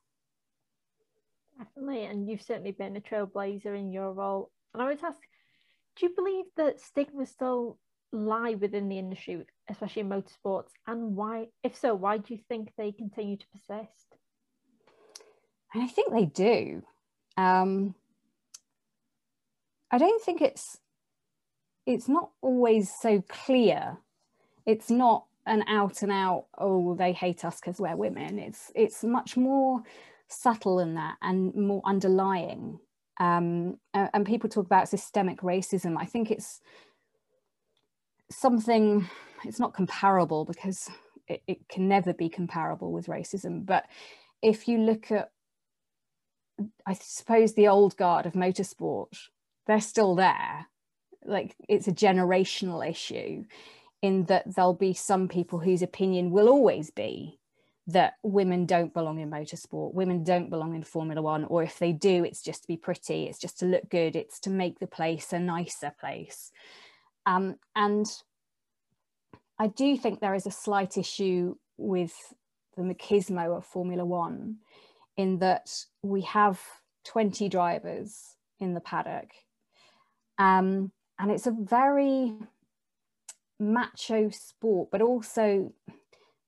Definitely, 1.58 2.06
and 2.06 2.30
you've 2.30 2.42
certainly 2.42 2.72
been 2.72 2.98
a 2.98 3.02
trailblazer 3.02 3.78
in 3.78 3.92
your 3.92 4.12
role. 4.12 4.52
And 4.74 4.84
I 4.84 4.88
would 4.88 5.04
ask, 5.04 5.20
do 5.96 6.08
you 6.08 6.14
believe 6.16 6.46
that 6.58 6.82
stigma 6.82 7.26
still 7.26 7.78
lie 8.12 8.56
within 8.56 8.90
the 8.90 9.00
industry, 9.00 9.46
especially 9.70 10.02
in 10.02 10.10
motorsports, 10.10 10.70
and 10.88 11.16
why? 11.16 11.48
If 11.64 11.78
so, 11.78 11.96
why 11.96 12.18
do 12.18 12.34
you 12.34 12.40
think 12.50 12.72
they 12.78 12.92
continue 12.92 13.38
to 13.38 13.46
persist? 13.54 14.16
I 15.74 15.88
think 15.88 16.12
they 16.12 16.26
do. 16.26 16.84
Um, 17.38 17.96
I 19.92 19.98
don't 19.98 20.22
think 20.22 20.42
it's 20.42 20.78
it's 21.86 22.10
not 22.10 22.32
always 22.42 22.92
so 23.00 23.24
clear. 23.28 23.98
It's 24.66 24.90
not 24.90 25.26
an 25.46 25.64
out 25.68 26.02
and 26.02 26.12
out 26.12 26.48
oh 26.58 26.96
they 26.96 27.14
hate 27.14 27.46
us 27.46 27.60
because 27.60 27.80
we're 27.80 27.96
women. 27.96 28.40
It's 28.40 28.72
it's 28.76 29.04
much 29.04 29.38
more 29.38 29.84
subtle 30.30 30.78
than 30.78 30.96
that 30.96 31.16
and 31.22 31.54
more 31.56 31.82
underlying. 31.86 32.80
Um, 33.20 33.78
and 33.94 34.26
people 34.26 34.50
talk 34.50 34.66
about 34.66 34.90
systemic 34.90 35.42
racism. 35.42 35.96
I 35.98 36.06
think 36.06 36.32
it's 36.32 36.62
something, 38.30 39.08
it's 39.46 39.60
not 39.60 39.74
comparable 39.74 40.46
because 40.46 40.90
it, 41.28 41.42
it 41.48 41.70
can 41.70 41.88
never 41.88 42.14
be 42.14 42.30
comparable 42.30 42.92
with 42.92 43.08
racism. 43.08 43.66
But 43.66 43.86
if 44.42 44.68
you 44.68 44.80
look 44.80 45.12
at, 45.12 45.30
I 46.86 46.94
suppose, 46.94 47.54
the 47.54 47.68
old 47.68 47.98
guard 47.98 48.26
of 48.26 48.34
motorsport, 48.34 49.08
they're 49.68 49.82
still 49.82 50.16
there. 50.16 50.68
Like 51.24 51.56
it's 51.68 51.88
a 51.88 51.94
generational 51.94 52.88
issue 52.88 53.46
in 54.02 54.26
that 54.26 54.56
there'll 54.56 54.74
be 54.74 54.94
some 54.94 55.28
people 55.28 55.60
whose 55.60 55.82
opinion 55.82 56.32
will 56.32 56.48
always 56.48 56.92
be 56.92 57.40
that 57.88 58.16
women 58.24 58.66
don't 58.66 58.94
belong 58.94 59.20
in 59.20 59.30
motorsport, 59.30 59.94
women 59.94 60.24
don't 60.24 60.50
belong 60.50 60.74
in 60.76 60.84
Formula 60.84 61.22
One, 61.22 61.46
or 61.46 61.62
if 61.62 61.78
they 61.78 61.92
do, 61.92 62.24
it's 62.24 62.42
just 62.42 62.64
to 62.64 62.68
be 62.68 62.78
pretty, 62.78 63.26
it's 63.26 63.40
just 63.40 63.60
to 63.60 63.66
look 63.66 63.90
good, 63.90 64.16
it's 64.16 64.40
to 64.42 64.50
make 64.50 64.80
the 64.80 64.88
place 64.88 65.34
a 65.34 65.40
nicer 65.40 65.94
place. 66.00 66.52
Um, 67.26 67.58
and 67.76 68.08
I 69.60 69.68
do 69.68 69.98
think 69.98 70.20
there 70.20 70.36
is 70.36 70.48
a 70.48 70.52
slight 70.52 70.98
issue 70.98 71.56
with 71.78 72.14
the 72.76 72.84
machismo 72.84 73.56
of 73.56 73.66
Formula 73.66 74.04
One 74.04 74.58
in 75.16 75.40
that 75.40 75.72
we 76.02 76.22
have 76.22 76.60
20 77.06 77.48
drivers 77.50 78.36
in 78.60 78.74
the 78.74 78.82
paddock. 78.82 79.30
Um, 80.38 80.92
and 81.20 81.32
it's 81.32 81.48
a 81.48 81.56
very 81.58 82.34
macho 83.60 84.30
sport, 84.30 84.90
but 84.92 85.02
also 85.02 85.74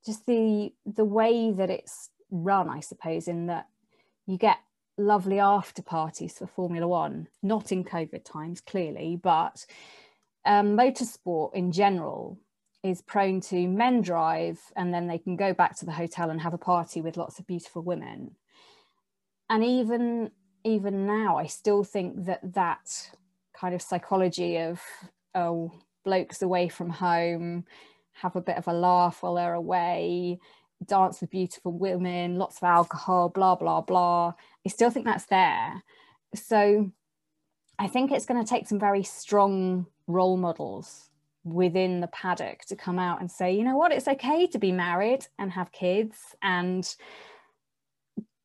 just 0.07 0.25
the 0.25 0.73
the 0.85 1.05
way 1.05 1.51
that 1.51 1.69
it's 1.69 2.09
run, 2.31 2.69
I 2.69 2.79
suppose, 2.79 3.27
in 3.27 3.45
that 3.47 3.67
you 4.25 4.37
get 4.37 4.57
lovely 4.97 5.39
after 5.39 5.83
parties 5.83 6.37
for 6.39 6.47
Formula 6.47 6.87
One, 6.87 7.27
not 7.43 7.71
in 7.71 7.83
COVID 7.83 8.23
times, 8.25 8.61
clearly, 8.61 9.19
but 9.21 9.65
um, 10.45 10.75
motorsport 10.75 11.53
in 11.53 11.71
general 11.71 12.39
is 12.83 13.01
prone 13.01 13.41
to 13.41 13.67
men 13.67 14.01
drive 14.01 14.59
and 14.75 14.93
then 14.93 15.07
they 15.07 15.17
can 15.17 15.35
go 15.35 15.53
back 15.53 15.75
to 15.77 15.85
the 15.85 15.91
hotel 15.91 16.29
and 16.29 16.41
have 16.41 16.53
a 16.53 16.57
party 16.57 17.01
with 17.01 17.17
lots 17.17 17.37
of 17.37 17.45
beautiful 17.45 17.81
women. 17.81 18.31
And 19.49 19.63
even 19.63 20.31
even 20.63 21.05
now, 21.05 21.37
I 21.37 21.45
still 21.47 21.83
think 21.83 22.25
that 22.25 22.53
that 22.53 23.11
kind 23.53 23.75
of 23.75 23.81
psychology 23.81 24.57
of 24.57 24.81
oh 25.35 25.73
blokes 26.05 26.41
away 26.41 26.69
from 26.69 26.89
home 26.89 27.65
have 28.21 28.35
a 28.35 28.41
bit 28.41 28.57
of 28.57 28.67
a 28.67 28.73
laugh 28.73 29.21
while 29.21 29.35
they're 29.35 29.53
away, 29.53 30.39
dance 30.85 31.21
with 31.21 31.29
beautiful 31.29 31.71
women, 31.71 32.35
lots 32.35 32.57
of 32.57 32.63
alcohol, 32.63 33.29
blah, 33.29 33.55
blah, 33.55 33.81
blah. 33.81 34.33
I 34.65 34.69
still 34.69 34.89
think 34.89 35.05
that's 35.05 35.25
there. 35.25 35.83
So 36.35 36.91
I 37.79 37.87
think 37.87 38.11
it's 38.11 38.25
going 38.25 38.43
to 38.43 38.49
take 38.49 38.67
some 38.67 38.79
very 38.79 39.03
strong 39.03 39.87
role 40.07 40.37
models 40.37 41.09
within 41.43 42.01
the 42.01 42.07
paddock 42.07 42.65
to 42.65 42.75
come 42.75 42.99
out 42.99 43.21
and 43.21 43.31
say, 43.31 43.55
you 43.55 43.63
know 43.63 43.77
what, 43.77 43.91
it's 43.91 44.07
okay 44.07 44.47
to 44.47 44.59
be 44.59 44.71
married 44.71 45.25
and 45.39 45.51
have 45.51 45.71
kids 45.71 46.35
and 46.41 46.95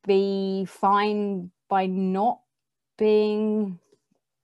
be 0.06 0.64
fine 0.66 1.50
by 1.68 1.86
not 1.86 2.40
being 2.98 3.78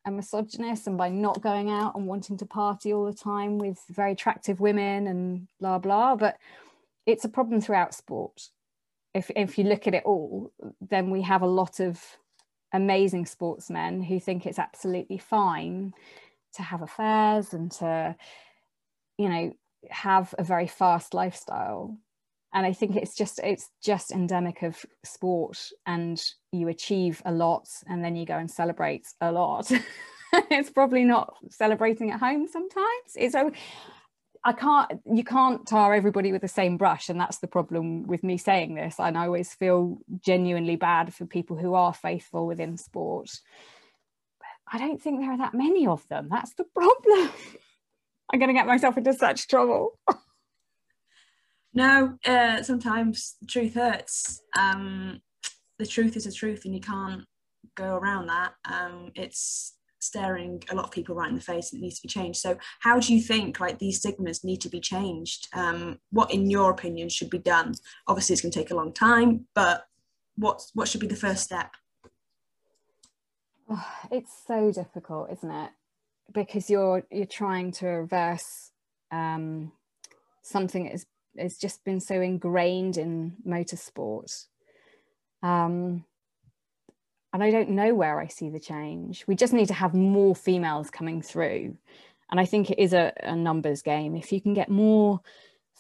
a 0.09 0.11
misogynist 0.11 0.87
and 0.87 0.99
by 0.99 1.09
not 1.09 1.40
going 1.40 1.71
out 1.71 1.94
and 1.94 2.07
wanting 2.07 2.37
to 2.38 2.47
party 2.47 2.92
all 2.92 3.05
the 3.05 3.12
time 3.12 3.59
with 3.59 3.79
very 3.88 4.12
attractive 4.12 4.61
women 4.61 5.07
and 5.07 5.49
blah 5.61 5.79
blah. 5.79 6.16
But 6.16 6.37
it's 7.07 7.25
a 7.25 7.29
problem 7.29 7.61
throughout 7.61 7.94
sport. 7.94 8.49
If 9.14 9.31
if 9.37 9.59
you 9.59 9.64
look 9.64 9.87
at 9.87 9.94
it 9.94 10.05
all 10.05 10.53
then 10.81 11.11
we 11.11 11.23
have 11.23 11.42
a 11.42 11.47
lot 11.47 11.81
of 11.81 12.03
amazing 12.73 13.27
sportsmen 13.27 14.03
who 14.03 14.21
think 14.21 14.44
it's 14.44 14.59
absolutely 14.59 15.18
fine 15.18 15.94
to 16.55 16.62
have 16.62 16.83
affairs 16.83 17.55
and 17.55 17.71
to 17.71 18.14
you 19.16 19.29
know 19.29 19.53
have 19.90 20.35
a 20.38 20.44
very 20.44 20.66
fast 20.66 21.14
lifestyle 21.14 21.97
and 22.54 22.66
i 22.66 22.72
think 22.72 22.96
it's 22.96 23.14
just 23.14 23.40
it's 23.42 23.70
just 23.82 24.11
endemic 24.11 24.62
of 24.62 24.84
sport 25.04 25.58
and 25.87 26.22
you 26.52 26.68
achieve 26.68 27.22
a 27.24 27.32
lot 27.32 27.68
and 27.88 28.04
then 28.04 28.16
you 28.16 28.24
go 28.24 28.37
and 28.37 28.50
celebrate 28.50 29.06
a 29.20 29.32
lot. 29.32 29.70
It's 30.50 30.70
probably 30.70 31.04
not 31.04 31.34
celebrating 31.48 32.11
at 32.11 32.20
home 32.20 32.46
sometimes. 32.46 33.16
It's 33.16 33.32
so 33.32 33.50
I 34.44 34.52
can't 34.52 34.92
you 35.11 35.24
can't 35.24 35.66
tar 35.66 35.94
everybody 35.94 36.32
with 36.32 36.42
the 36.42 36.48
same 36.48 36.76
brush 36.76 37.08
and 37.08 37.18
that's 37.18 37.38
the 37.38 37.46
problem 37.46 38.06
with 38.06 38.22
me 38.22 38.37
saying 38.37 38.74
this. 38.74 38.96
And 38.98 39.16
I 39.16 39.24
always 39.24 39.54
feel 39.54 39.98
genuinely 40.20 40.76
bad 40.76 41.14
for 41.14 41.26
people 41.26 41.56
who 41.56 41.74
are 41.74 41.94
faithful 41.94 42.46
within 42.46 42.76
sport. 42.76 43.30
I 44.70 44.76
don't 44.76 45.00
think 45.00 45.20
there 45.20 45.32
are 45.32 45.38
that 45.38 45.54
many 45.54 45.87
of 45.87 46.06
them. 46.08 46.28
That's 46.30 46.52
the 46.54 46.64
problem. 46.64 47.30
I'm 48.30 48.38
going 48.38 48.48
to 48.48 48.54
get 48.54 48.66
myself 48.66 48.98
into 48.98 49.14
such 49.14 49.48
trouble 49.48 49.98
no 51.74 52.18
uh, 52.24 52.62
sometimes 52.62 53.37
the 53.40 53.46
truth 53.46 53.74
hurts. 53.74 54.42
Um, 54.57 55.20
the 55.78 55.87
truth 55.87 56.16
is 56.16 56.24
the 56.24 56.33
truth 56.33 56.64
and 56.64 56.74
you 56.74 56.81
can't 56.81 57.24
go 57.76 57.96
around 57.96 58.26
that. 58.26 58.54
Um, 58.70 59.12
it's 59.14 59.74
staring 60.00 60.62
a 60.70 60.74
lot 60.74 60.85
of 60.85 60.90
people 60.90 61.14
right 61.14 61.28
in 61.28 61.35
the 61.35 61.40
face 61.40 61.72
and 61.72 61.81
it 61.81 61.85
needs 61.85 62.00
to 62.00 62.07
be 62.07 62.12
changed. 62.12 62.40
So 62.40 62.57
how 62.81 62.98
do 62.98 63.14
you 63.14 63.20
think 63.20 63.61
like 63.61 63.78
these 63.78 63.98
stigmas 63.98 64.44
need 64.44 64.61
to 64.62 64.68
be 64.68 64.81
changed? 64.81 65.48
Um, 65.54 65.98
what 66.11 66.33
in 66.33 66.50
your 66.50 66.70
opinion 66.70 67.09
should 67.09 67.31
be 67.31 67.38
done? 67.38 67.74
Obviously 68.07 68.35
it's 68.35 68.42
going 68.42 68.52
to 68.52 68.59
take 68.59 68.70
a 68.70 68.76
long 68.76 68.92
time 68.92 69.46
but 69.54 69.87
what 70.37 70.62
what 70.74 70.88
should 70.88 71.00
be 71.00 71.07
the 71.07 71.16
first 71.16 71.42
step? 71.42 71.72
Oh, 73.68 73.87
it's 74.11 74.33
so 74.46 74.72
difficult 74.72 75.31
isn't 75.33 75.50
it? 75.50 75.70
Because 76.33 76.70
you're 76.70 77.04
you're 77.11 77.26
trying 77.26 77.72
to 77.72 77.87
reverse 77.87 78.70
um, 79.11 79.72
something 80.42 80.85
that 80.85 80.92
has, 80.92 81.07
has 81.40 81.59
just 81.59 81.85
been 81.85 82.01
so 82.01 82.20
ingrained 82.20 82.96
in 82.96 83.37
motorsport 83.46 84.46
um, 85.42 86.05
and 87.33 87.42
I 87.42 87.51
don't 87.51 87.70
know 87.70 87.94
where 87.94 88.20
I 88.20 88.27
see 88.29 88.48
the 88.48 88.61
change. 88.61 89.24
We 89.27 89.35
just 89.35 89.53
need 89.53 89.68
to 89.68 89.74
have 89.74 89.94
more 89.94 90.35
females 90.35 90.90
coming 90.90 91.22
through. 91.22 91.77
And 92.31 92.40
I 92.40 92.44
think 92.44 92.70
it 92.70 92.79
is 92.79 92.92
a, 92.92 93.12
a, 93.22 93.37
numbers 93.37 93.83
game. 93.83 94.16
If 94.16 94.33
you 94.33 94.40
can 94.40 94.55
get 94.55 94.68
more 94.68 95.20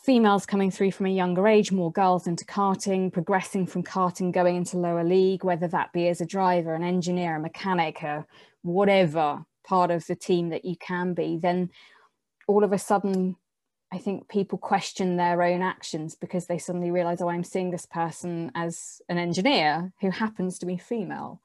females 0.04 0.46
coming 0.46 0.70
through 0.70 0.92
from 0.92 1.06
a 1.06 1.10
younger 1.10 1.46
age, 1.48 1.72
more 1.72 1.92
girls 1.92 2.26
into 2.26 2.44
karting, 2.44 3.12
progressing 3.12 3.66
from 3.66 3.82
karting, 3.82 4.32
going 4.32 4.56
into 4.56 4.78
lower 4.78 5.04
league, 5.04 5.44
whether 5.44 5.68
that 5.68 5.92
be 5.92 6.08
as 6.08 6.20
a 6.20 6.26
driver, 6.26 6.74
an 6.74 6.84
engineer, 6.84 7.36
a 7.36 7.40
mechanic, 7.40 8.02
or 8.02 8.26
whatever 8.62 9.44
part 9.66 9.90
of 9.90 10.06
the 10.06 10.16
team 10.16 10.50
that 10.50 10.64
you 10.64 10.76
can 10.76 11.12
be, 11.12 11.38
then 11.38 11.70
all 12.46 12.64
of 12.64 12.72
a 12.72 12.78
sudden 12.78 13.36
I 13.90 13.98
think 13.98 14.28
people 14.28 14.58
question 14.58 15.16
their 15.16 15.42
own 15.42 15.62
actions 15.62 16.14
because 16.14 16.46
they 16.46 16.58
suddenly 16.58 16.90
realize, 16.90 17.22
oh, 17.22 17.30
I'm 17.30 17.44
seeing 17.44 17.70
this 17.70 17.86
person 17.86 18.52
as 18.54 19.00
an 19.08 19.16
engineer 19.16 19.92
who 20.00 20.10
happens 20.10 20.58
to 20.58 20.66
be 20.66 20.76
female. 20.76 21.40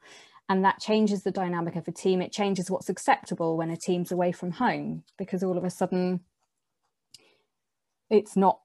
And 0.48 0.62
that 0.62 0.78
changes 0.78 1.22
the 1.22 1.30
dynamic 1.30 1.74
of 1.74 1.88
a 1.88 1.92
team. 1.92 2.20
It 2.20 2.32
changes 2.32 2.70
what's 2.70 2.90
acceptable 2.90 3.56
when 3.56 3.70
a 3.70 3.78
team's 3.78 4.12
away 4.12 4.30
from 4.30 4.52
home 4.52 5.04
because 5.16 5.42
all 5.42 5.56
of 5.56 5.64
a 5.64 5.70
sudden 5.70 6.20
it's 8.10 8.36
not, 8.36 8.60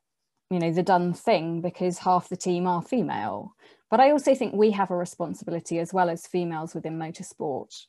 you 0.49 0.59
know, 0.59 0.73
the 0.73 0.83
done 0.83 1.13
thing 1.13 1.61
because 1.61 1.99
half 1.99 2.27
the 2.27 2.35
team 2.35 2.67
are 2.67 2.81
female. 2.81 3.55
But 3.89 4.01
I 4.01 4.11
also 4.11 4.35
think 4.35 4.53
we 4.53 4.71
have 4.71 4.91
a 4.91 4.97
responsibility 4.97 5.79
as 5.79 5.93
well 5.93 6.09
as 6.09 6.27
females 6.27 6.75
within 6.75 6.99
motorsport. 6.99 7.85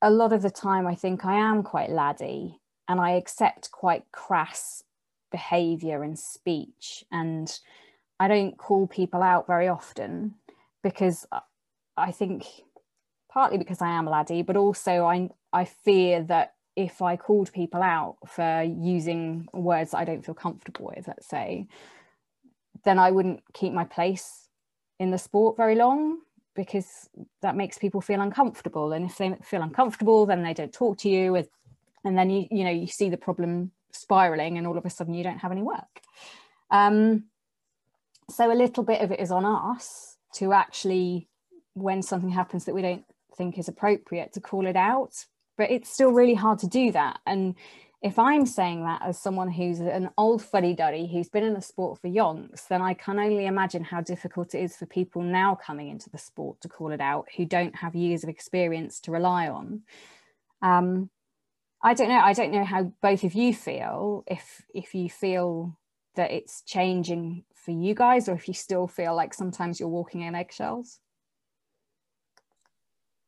A 0.00 0.10
lot 0.10 0.32
of 0.32 0.42
the 0.42 0.50
time, 0.50 0.86
I 0.86 0.94
think 0.94 1.24
I 1.24 1.34
am 1.34 1.64
quite 1.64 1.90
laddie 1.90 2.60
and 2.88 3.00
I 3.00 3.10
accept 3.12 3.72
quite 3.72 4.04
crass 4.12 4.84
behavior 5.32 6.02
and 6.02 6.18
speech 6.18 7.04
and 7.10 7.58
i 8.20 8.28
don't 8.28 8.56
call 8.56 8.86
people 8.86 9.22
out 9.22 9.46
very 9.46 9.66
often 9.66 10.34
because 10.82 11.26
i 11.96 12.12
think 12.12 12.44
partly 13.30 13.58
because 13.58 13.82
i 13.82 13.88
am 13.88 14.06
a 14.06 14.10
laddie 14.10 14.42
but 14.42 14.56
also 14.56 15.04
i 15.04 15.28
i 15.52 15.64
fear 15.64 16.22
that 16.22 16.54
if 16.76 17.02
i 17.02 17.16
called 17.16 17.52
people 17.52 17.82
out 17.82 18.16
for 18.26 18.62
using 18.62 19.48
words 19.52 19.94
i 19.94 20.04
don't 20.04 20.24
feel 20.24 20.34
comfortable 20.34 20.92
with 20.94 21.08
let's 21.08 21.26
say 21.26 21.66
then 22.84 22.98
i 22.98 23.10
wouldn't 23.10 23.42
keep 23.52 23.72
my 23.72 23.84
place 23.84 24.48
in 25.00 25.10
the 25.10 25.18
sport 25.18 25.56
very 25.56 25.74
long 25.74 26.18
because 26.54 27.08
that 27.40 27.56
makes 27.56 27.78
people 27.78 28.00
feel 28.00 28.20
uncomfortable. 28.20 28.92
And 28.92 29.06
if 29.06 29.16
they 29.16 29.34
feel 29.42 29.62
uncomfortable 29.62 30.26
then 30.26 30.42
they 30.42 30.54
don't 30.54 30.72
talk 30.72 30.98
to 30.98 31.08
you 31.08 31.34
and 32.04 32.18
then 32.18 32.30
you 32.30 32.46
you 32.50 32.64
know 32.64 32.70
you 32.70 32.86
see 32.86 33.08
the 33.08 33.16
problem 33.16 33.70
spiraling 33.92 34.58
and 34.58 34.66
all 34.66 34.78
of 34.78 34.84
a 34.84 34.90
sudden 34.90 35.14
you 35.14 35.24
don't 35.24 35.38
have 35.38 35.52
any 35.52 35.62
work. 35.62 36.00
Um, 36.70 37.24
so 38.30 38.50
a 38.50 38.54
little 38.54 38.84
bit 38.84 39.02
of 39.02 39.12
it 39.12 39.20
is 39.20 39.30
on 39.30 39.44
us 39.44 40.16
to 40.34 40.52
actually, 40.52 41.28
when 41.74 42.02
something 42.02 42.30
happens 42.30 42.64
that 42.64 42.74
we 42.74 42.82
don't 42.82 43.04
think 43.36 43.58
is 43.58 43.68
appropriate, 43.68 44.32
to 44.32 44.40
call 44.40 44.66
it 44.66 44.76
out. 44.76 45.26
But 45.58 45.70
it's 45.70 45.92
still 45.92 46.12
really 46.12 46.34
hard 46.34 46.58
to 46.60 46.66
do 46.66 46.92
that. 46.92 47.20
And 47.26 47.54
if 48.02 48.18
I'm 48.18 48.46
saying 48.46 48.84
that 48.84 49.02
as 49.02 49.18
someone 49.18 49.50
who's 49.50 49.78
an 49.78 50.10
old 50.18 50.42
fuddy 50.42 50.74
duddy 50.74 51.06
who's 51.06 51.28
been 51.28 51.44
in 51.44 51.54
the 51.54 51.62
sport 51.62 52.00
for 52.00 52.08
yonks, 52.08 52.66
then 52.68 52.82
I 52.82 52.94
can 52.94 53.18
only 53.18 53.46
imagine 53.46 53.84
how 53.84 54.00
difficult 54.00 54.54
it 54.54 54.60
is 54.60 54.76
for 54.76 54.86
people 54.86 55.22
now 55.22 55.54
coming 55.54 55.88
into 55.88 56.10
the 56.10 56.18
sport 56.18 56.60
to 56.62 56.68
call 56.68 56.90
it 56.90 57.00
out 57.00 57.28
who 57.36 57.44
don't 57.44 57.76
have 57.76 57.94
years 57.94 58.24
of 58.24 58.30
experience 58.30 58.98
to 59.00 59.12
rely 59.12 59.48
on. 59.48 59.82
Um, 60.62 61.10
I 61.82 61.94
don't 61.94 62.08
know. 62.08 62.20
I 62.20 62.32
don't 62.32 62.52
know 62.52 62.64
how 62.64 62.92
both 63.02 63.24
of 63.24 63.34
you 63.34 63.52
feel. 63.52 64.24
If 64.26 64.62
if 64.74 64.94
you 64.94 65.10
feel 65.10 65.76
that 66.14 66.30
it's 66.30 66.62
changing 66.62 67.44
for 67.54 67.72
you 67.72 67.94
guys, 67.94 68.28
or 68.28 68.34
if 68.34 68.46
you 68.46 68.54
still 68.54 68.86
feel 68.86 69.16
like 69.16 69.34
sometimes 69.34 69.80
you're 69.80 69.88
walking 69.88 70.20
in 70.20 70.34
eggshells. 70.34 71.00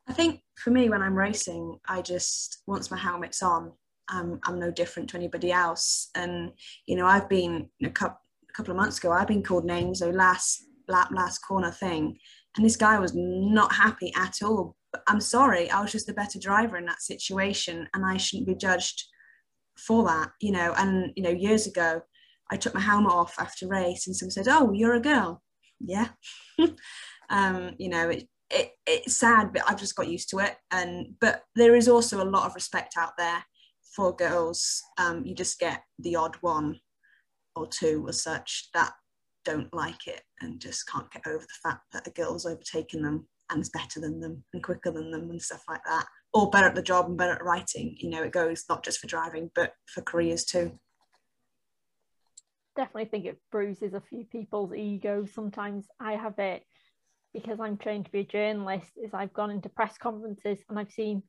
I 0.07 0.13
think 0.13 0.41
for 0.55 0.69
me, 0.69 0.89
when 0.89 1.01
I'm 1.01 1.15
racing, 1.15 1.79
I 1.87 2.01
just 2.01 2.61
once 2.67 2.91
my 2.91 2.97
helmet's 2.97 3.43
on, 3.43 3.73
I'm 4.07 4.39
I'm 4.43 4.59
no 4.59 4.71
different 4.71 5.09
to 5.09 5.17
anybody 5.17 5.51
else. 5.51 6.09
And 6.15 6.51
you 6.85 6.95
know, 6.95 7.07
I've 7.07 7.27
been 7.27 7.69
a 7.83 7.89
couple 7.89 8.19
a 8.49 8.53
couple 8.53 8.71
of 8.71 8.77
months 8.77 8.99
ago, 8.99 9.11
I've 9.11 9.27
been 9.27 9.43
called 9.43 9.65
names. 9.65 9.99
So 9.99 10.11
last 10.11 10.63
lap, 10.87 11.09
last 11.11 11.39
corner 11.39 11.71
thing, 11.71 12.17
and 12.55 12.65
this 12.65 12.77
guy 12.77 12.99
was 12.99 13.13
not 13.15 13.73
happy 13.73 14.13
at 14.15 14.37
all 14.41 14.77
I'm 15.07 15.21
sorry, 15.21 15.69
I 15.69 15.81
was 15.81 15.91
just 15.91 16.07
the 16.07 16.13
better 16.13 16.39
driver 16.39 16.77
in 16.77 16.85
that 16.85 17.01
situation 17.01 17.87
and 17.93 18.05
I 18.05 18.17
shouldn't 18.17 18.47
be 18.47 18.55
judged 18.55 19.03
for 19.77 20.03
that, 20.05 20.31
you 20.41 20.51
know. 20.51 20.73
And, 20.77 21.11
you 21.15 21.23
know, 21.23 21.29
years 21.29 21.67
ago, 21.67 22.01
I 22.51 22.57
took 22.57 22.73
my 22.73 22.81
helmet 22.81 23.11
off 23.11 23.35
after 23.39 23.67
race 23.67 24.07
and 24.07 24.15
someone 24.15 24.31
said, 24.31 24.47
Oh, 24.47 24.71
you're 24.73 24.95
a 24.95 24.99
girl. 24.99 25.41
Yeah. 25.79 26.09
um, 27.29 27.71
you 27.77 27.89
know, 27.89 28.09
it, 28.09 28.27
it, 28.49 28.71
it's 28.85 29.17
sad, 29.17 29.51
but 29.53 29.63
I've 29.67 29.79
just 29.79 29.95
got 29.95 30.07
used 30.07 30.29
to 30.29 30.39
it. 30.39 30.55
And, 30.71 31.15
but 31.19 31.43
there 31.55 31.75
is 31.75 31.87
also 31.87 32.23
a 32.23 32.29
lot 32.29 32.45
of 32.45 32.55
respect 32.55 32.95
out 32.97 33.13
there 33.17 33.43
for 33.95 34.15
girls. 34.15 34.81
Um, 34.97 35.25
you 35.25 35.33
just 35.33 35.59
get 35.59 35.83
the 35.99 36.15
odd 36.15 36.35
one 36.41 36.79
or 37.55 37.67
two 37.67 38.03
or 38.05 38.13
such 38.13 38.69
that 38.73 38.93
don't 39.45 39.73
like 39.73 40.07
it 40.07 40.21
and 40.41 40.59
just 40.59 40.87
can't 40.89 41.11
get 41.11 41.25
over 41.27 41.39
the 41.39 41.69
fact 41.69 41.81
that 41.93 42.07
a 42.07 42.11
girl's 42.11 42.45
overtaken 42.45 43.01
them 43.01 43.27
and 43.49 43.61
is 43.61 43.69
better 43.69 43.99
than 43.99 44.19
them 44.19 44.43
and 44.53 44.63
quicker 44.63 44.91
than 44.91 45.11
them 45.11 45.29
and 45.29 45.41
stuff 45.41 45.63
like 45.67 45.83
that. 45.85 46.05
Or 46.33 46.49
better 46.49 46.67
at 46.67 46.75
the 46.75 46.81
job 46.81 47.07
and 47.07 47.17
better 47.17 47.33
at 47.33 47.43
writing. 47.43 47.95
You 47.99 48.09
know 48.09 48.23
it 48.23 48.31
goes 48.31 48.65
not 48.69 48.83
just 48.83 48.99
for 48.99 49.07
driving 49.07 49.51
but 49.55 49.73
for 49.87 50.01
careers 50.01 50.45
too. 50.45 50.79
Definitely 52.75 53.05
think 53.05 53.25
it 53.25 53.39
bruises 53.51 53.93
a 53.93 54.01
few 54.01 54.25
people's 54.25 54.73
egos 54.73 55.33
sometimes. 55.33 55.87
I 55.99 56.13
have 56.13 56.39
it 56.39 56.63
because 57.35 57.59
i'm 57.59 57.77
trained 57.77 58.05
to 58.05 58.11
be 58.11 58.21
a 58.21 58.23
journalist 58.23 58.87
is 58.95 59.13
i've 59.13 59.33
gone 59.33 59.51
into 59.51 59.67
press 59.69 59.97
conferences 59.97 60.57
and 60.69 60.79
i've 60.79 60.91
seen 60.91 61.21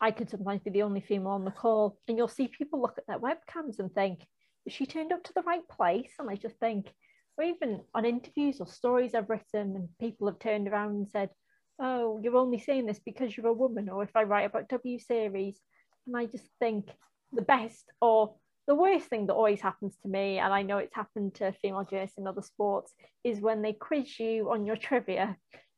i 0.00 0.10
could 0.10 0.30
sometimes 0.30 0.62
be 0.62 0.70
the 0.70 0.82
only 0.82 1.00
female 1.00 1.32
on 1.32 1.44
the 1.44 1.50
call 1.50 1.98
and 2.08 2.16
you'll 2.16 2.26
see 2.26 2.48
people 2.48 2.80
look 2.80 2.96
at 2.96 3.06
their 3.06 3.20
webcams 3.20 3.78
and 3.78 3.92
think 3.94 4.26
she 4.68 4.84
turned 4.84 5.12
up 5.12 5.22
to 5.22 5.32
the 5.34 5.42
right 5.42 5.66
place? 5.68 6.10
And 6.18 6.28
i 6.28 6.34
just 6.34 6.56
think 6.56 6.92
or 7.38 7.44
even 7.44 7.80
on 7.94 8.04
interviews 8.04 8.60
or 8.60 8.66
stories 8.66 9.14
I've 9.14 9.30
written, 9.30 9.76
and 9.76 9.88
people 10.00 10.26
have 10.28 10.38
turned 10.38 10.68
around 10.68 10.90
and 10.96 11.08
said, 11.08 11.30
Oh, 11.78 12.18
you're 12.22 12.36
only 12.36 12.58
saying 12.58 12.86
this 12.86 13.00
because 13.04 13.36
you're 13.36 13.48
a 13.48 13.52
woman, 13.52 13.88
or 13.88 14.02
if 14.02 14.14
I 14.16 14.22
write 14.22 14.46
about 14.46 14.68
W 14.68 14.98
series. 14.98 15.60
And 16.06 16.16
I 16.16 16.26
just 16.26 16.48
think 16.58 16.88
the 17.32 17.42
best 17.42 17.84
or 18.00 18.34
the 18.66 18.74
worst 18.74 19.06
thing 19.06 19.26
that 19.26 19.34
always 19.34 19.60
happens 19.60 19.96
to 20.02 20.08
me, 20.08 20.38
and 20.38 20.52
I 20.52 20.62
know 20.62 20.78
it's 20.78 20.94
happened 20.94 21.34
to 21.36 21.52
female 21.62 21.84
journalists 21.84 22.18
in 22.18 22.26
other 22.26 22.42
sports, 22.42 22.92
is 23.22 23.40
when 23.40 23.62
they 23.62 23.72
quiz 23.72 24.18
you 24.18 24.50
on 24.50 24.66
your 24.66 24.76
trivia 24.76 25.36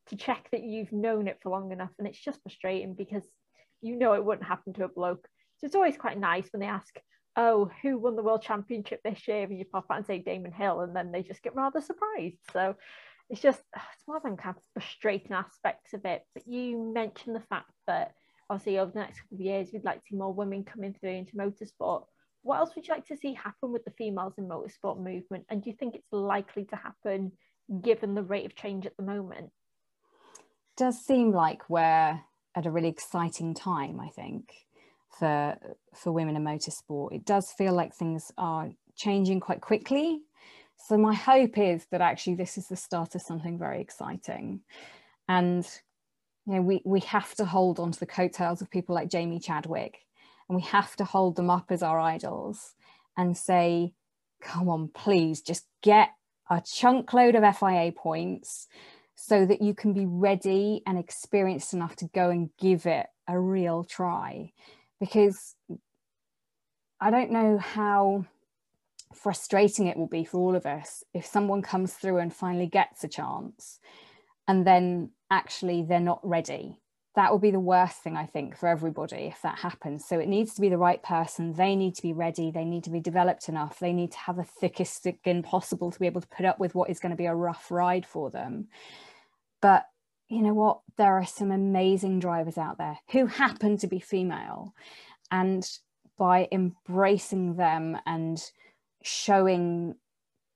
to 0.08 0.16
check 0.16 0.48
that 0.52 0.62
you've 0.62 0.92
known 0.92 1.28
it 1.28 1.38
for 1.42 1.50
long 1.50 1.72
enough. 1.72 1.90
And 1.98 2.06
it's 2.08 2.22
just 2.22 2.40
frustrating 2.42 2.94
because 2.94 3.24
you 3.82 3.96
know 3.96 4.14
it 4.14 4.24
wouldn't 4.24 4.46
happen 4.46 4.72
to 4.74 4.84
a 4.84 4.88
bloke. 4.88 5.26
So 5.58 5.66
it's 5.66 5.74
always 5.74 5.96
quite 5.96 6.18
nice 6.18 6.48
when 6.52 6.60
they 6.60 6.66
ask, 6.66 6.94
oh, 7.38 7.70
who 7.80 7.96
won 7.96 8.16
the 8.16 8.22
world 8.22 8.42
championship 8.42 9.00
this 9.02 9.26
year? 9.26 9.44
And 9.44 9.58
you 9.58 9.64
pop 9.64 9.86
out 9.90 9.96
and 9.96 10.06
say 10.06 10.18
Damon 10.18 10.52
Hill, 10.52 10.80
and 10.80 10.94
then 10.94 11.10
they 11.10 11.22
just 11.22 11.42
get 11.42 11.56
rather 11.56 11.80
surprised. 11.80 12.36
So 12.52 12.74
it's 13.30 13.40
just, 13.40 13.62
it's 13.74 14.06
more 14.06 14.20
than 14.22 14.36
kind 14.36 14.56
of 14.56 14.62
frustrating 14.74 15.32
aspects 15.32 15.94
of 15.94 16.04
it. 16.04 16.24
But 16.34 16.46
you 16.46 16.92
mentioned 16.92 17.34
the 17.34 17.40
fact 17.40 17.70
that 17.86 18.12
obviously 18.50 18.78
over 18.78 18.92
the 18.92 19.00
next 19.00 19.20
couple 19.20 19.36
of 19.36 19.40
years, 19.40 19.70
we'd 19.72 19.84
like 19.84 20.00
to 20.00 20.06
see 20.10 20.16
more 20.16 20.34
women 20.34 20.64
coming 20.64 20.94
through 20.94 21.10
into 21.12 21.36
motorsport. 21.36 22.04
What 22.42 22.58
else 22.58 22.74
would 22.74 22.86
you 22.86 22.94
like 22.94 23.06
to 23.06 23.16
see 23.16 23.32
happen 23.32 23.72
with 23.72 23.84
the 23.84 23.92
females 23.92 24.34
in 24.36 24.48
motorsport 24.48 25.02
movement? 25.02 25.46
And 25.48 25.62
do 25.62 25.70
you 25.70 25.76
think 25.76 25.94
it's 25.94 26.12
likely 26.12 26.64
to 26.66 26.76
happen 26.76 27.32
given 27.82 28.14
the 28.14 28.22
rate 28.22 28.46
of 28.46 28.54
change 28.54 28.84
at 28.84 28.96
the 28.96 29.02
moment? 29.02 29.50
does 30.78 31.04
seem 31.04 31.32
like 31.32 31.68
we're 31.68 32.20
at 32.54 32.64
a 32.66 32.70
really 32.70 32.88
exciting 32.88 33.52
time, 33.52 34.00
I 34.00 34.08
think, 34.08 34.54
for 35.18 35.56
for 35.94 36.12
women 36.12 36.36
in 36.36 36.44
motorsport. 36.44 37.12
It 37.12 37.24
does 37.24 37.50
feel 37.52 37.72
like 37.72 37.94
things 37.94 38.32
are 38.38 38.70
changing 38.96 39.40
quite 39.40 39.60
quickly. 39.60 40.20
So 40.76 40.96
my 40.96 41.14
hope 41.14 41.58
is 41.58 41.86
that 41.90 42.00
actually 42.00 42.36
this 42.36 42.56
is 42.56 42.68
the 42.68 42.76
start 42.76 43.14
of 43.14 43.22
something 43.22 43.58
very 43.58 43.80
exciting. 43.80 44.60
And 45.28 45.66
you 46.46 46.54
know, 46.54 46.62
we, 46.62 46.80
we 46.84 47.00
have 47.00 47.34
to 47.34 47.44
hold 47.44 47.78
on 47.78 47.92
to 47.92 48.00
the 48.00 48.06
coattails 48.06 48.62
of 48.62 48.70
people 48.70 48.94
like 48.94 49.10
Jamie 49.10 49.40
Chadwick 49.40 49.98
and 50.48 50.56
we 50.56 50.62
have 50.62 50.96
to 50.96 51.04
hold 51.04 51.36
them 51.36 51.50
up 51.50 51.66
as 51.70 51.82
our 51.82 52.00
idols 52.00 52.74
and 53.16 53.36
say, 53.36 53.92
come 54.40 54.68
on, 54.68 54.88
please 54.88 55.42
just 55.42 55.66
get 55.82 56.10
a 56.48 56.62
chunk 56.64 57.12
load 57.12 57.34
of 57.34 57.56
FIA 57.56 57.92
points 57.92 58.66
so 59.14 59.44
that 59.44 59.60
you 59.60 59.74
can 59.74 59.92
be 59.92 60.06
ready 60.06 60.82
and 60.86 60.98
experienced 60.98 61.74
enough 61.74 61.96
to 61.96 62.06
go 62.14 62.30
and 62.30 62.50
give 62.58 62.86
it 62.86 63.06
a 63.28 63.38
real 63.38 63.84
try. 63.84 64.52
Because 65.00 65.54
I 67.00 67.10
don't 67.10 67.30
know 67.30 67.58
how 67.58 68.24
frustrating 69.14 69.86
it 69.86 69.96
will 69.96 70.08
be 70.08 70.24
for 70.24 70.38
all 70.38 70.54
of 70.54 70.66
us 70.66 71.02
if 71.14 71.24
someone 71.24 71.62
comes 71.62 71.94
through 71.94 72.18
and 72.18 72.34
finally 72.34 72.66
gets 72.66 73.04
a 73.04 73.08
chance 73.08 73.80
and 74.46 74.66
then 74.66 75.10
actually 75.30 75.82
they're 75.82 76.00
not 76.00 76.20
ready. 76.22 76.78
That 77.14 77.32
will 77.32 77.38
be 77.38 77.50
the 77.50 77.60
worst 77.60 78.02
thing, 78.02 78.16
I 78.16 78.26
think, 78.26 78.56
for 78.56 78.68
everybody 78.68 79.24
if 79.24 79.42
that 79.42 79.58
happens. 79.58 80.04
So 80.04 80.18
it 80.18 80.28
needs 80.28 80.54
to 80.54 80.60
be 80.60 80.68
the 80.68 80.78
right 80.78 81.02
person. 81.02 81.52
They 81.52 81.74
need 81.74 81.94
to 81.96 82.02
be 82.02 82.12
ready. 82.12 82.50
They 82.50 82.64
need 82.64 82.84
to 82.84 82.90
be 82.90 83.00
developed 83.00 83.48
enough. 83.48 83.78
They 83.78 83.92
need 83.92 84.12
to 84.12 84.18
have 84.18 84.36
the 84.36 84.44
thickest 84.44 85.02
skin 85.02 85.42
possible 85.42 85.90
to 85.90 85.98
be 85.98 86.06
able 86.06 86.20
to 86.20 86.28
put 86.28 86.46
up 86.46 86.60
with 86.60 86.74
what 86.74 86.90
is 86.90 87.00
going 87.00 87.10
to 87.10 87.16
be 87.16 87.26
a 87.26 87.34
rough 87.34 87.70
ride 87.70 88.06
for 88.06 88.30
them. 88.30 88.68
But 89.60 89.86
you 90.28 90.42
know 90.42 90.54
what? 90.54 90.80
There 90.96 91.14
are 91.14 91.26
some 91.26 91.50
amazing 91.50 92.20
drivers 92.20 92.58
out 92.58 92.78
there 92.78 92.98
who 93.12 93.26
happen 93.26 93.76
to 93.78 93.86
be 93.86 93.98
female. 93.98 94.74
And 95.30 95.68
by 96.18 96.48
embracing 96.52 97.56
them 97.56 97.96
and 98.06 98.42
showing 99.02 99.94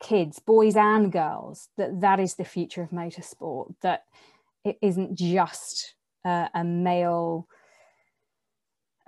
kids, 0.00 0.38
boys 0.38 0.76
and 0.76 1.11
girls, 1.11 1.68
that 1.76 2.00
that 2.00 2.20
is 2.20 2.35
the 2.35 2.44
future 2.44 2.82
of 2.82 2.90
motorsport, 2.90 3.74
that 3.82 4.04
it 4.64 4.76
isn't 4.82 5.16
just 5.16 5.94
uh, 6.24 6.48
a 6.54 6.64
male 6.64 7.48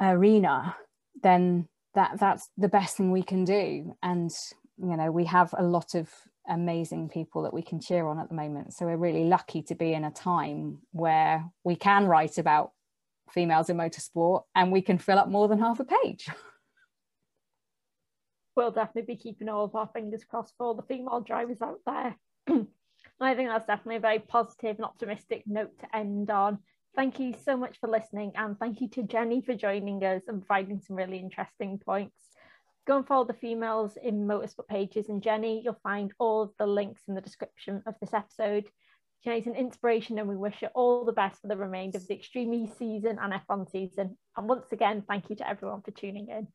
arena, 0.00 0.76
then 1.22 1.68
that 1.94 2.18
that's 2.18 2.48
the 2.56 2.68
best 2.68 2.96
thing 2.96 3.10
we 3.10 3.22
can 3.22 3.44
do. 3.44 3.96
And, 4.02 4.30
you 4.78 4.96
know, 4.96 5.10
we 5.10 5.26
have 5.26 5.54
a 5.56 5.62
lot 5.62 5.94
of 5.94 6.10
amazing 6.48 7.08
people 7.08 7.42
that 7.42 7.54
we 7.54 7.62
can 7.62 7.80
cheer 7.80 8.06
on 8.06 8.18
at 8.18 8.28
the 8.28 8.34
moment. 8.34 8.74
So 8.74 8.86
we're 8.86 8.96
really 8.96 9.24
lucky 9.24 9.62
to 9.62 9.74
be 9.74 9.92
in 9.92 10.04
a 10.04 10.10
time 10.10 10.78
where 10.92 11.44
we 11.64 11.76
can 11.76 12.06
write 12.06 12.38
about 12.38 12.72
females 13.30 13.70
in 13.70 13.76
motorsport 13.76 14.42
and 14.54 14.70
we 14.70 14.82
can 14.82 14.98
fill 14.98 15.18
up 15.18 15.28
more 15.28 15.48
than 15.48 15.58
half 15.58 15.80
a 15.80 15.84
page. 15.84 16.28
We'll 18.56 18.70
definitely 18.70 19.14
be 19.14 19.20
keeping 19.20 19.48
all 19.48 19.64
of 19.64 19.74
our 19.74 19.90
fingers 19.92 20.22
crossed 20.22 20.54
for 20.56 20.76
the 20.76 20.82
female 20.82 21.20
drivers 21.20 21.60
out 21.60 21.80
there. 21.84 22.16
I 23.20 23.34
think 23.34 23.48
that's 23.48 23.66
definitely 23.66 23.96
a 23.96 24.00
very 24.00 24.20
positive 24.20 24.76
and 24.76 24.84
optimistic 24.84 25.42
note 25.46 25.76
to 25.80 25.96
end 25.96 26.30
on. 26.30 26.58
Thank 26.94 27.18
you 27.18 27.34
so 27.44 27.56
much 27.56 27.78
for 27.80 27.88
listening, 27.88 28.30
and 28.36 28.56
thank 28.58 28.80
you 28.80 28.88
to 28.90 29.02
Jenny 29.02 29.42
for 29.42 29.54
joining 29.54 30.04
us 30.04 30.22
and 30.28 30.46
providing 30.46 30.80
some 30.80 30.94
really 30.94 31.18
interesting 31.18 31.80
points. 31.84 32.14
Go 32.86 32.98
and 32.98 33.06
follow 33.06 33.24
the 33.24 33.32
females 33.32 33.96
in 34.02 34.26
motorsport 34.26 34.68
pages 34.68 35.08
and 35.08 35.22
Jenny. 35.22 35.62
You'll 35.64 35.78
find 35.82 36.12
all 36.18 36.42
of 36.42 36.50
the 36.58 36.66
links 36.66 37.02
in 37.08 37.14
the 37.14 37.20
description 37.20 37.82
of 37.86 37.94
this 38.00 38.12
episode. 38.12 38.64
Jenny's 39.24 39.46
an 39.46 39.54
inspiration 39.54 40.18
and 40.18 40.28
we 40.28 40.36
wish 40.36 40.60
her 40.60 40.70
all 40.74 41.06
the 41.06 41.12
best 41.12 41.40
for 41.40 41.48
the 41.48 41.56
remainder 41.56 41.96
of 41.96 42.06
the 42.06 42.14
Extreme 42.14 42.52
E 42.52 42.70
season 42.78 43.18
and 43.18 43.32
F1 43.32 43.70
season. 43.70 44.18
And 44.36 44.48
once 44.48 44.70
again, 44.70 45.02
thank 45.08 45.30
you 45.30 45.36
to 45.36 45.48
everyone 45.48 45.80
for 45.80 45.92
tuning 45.92 46.28
in. 46.28 46.48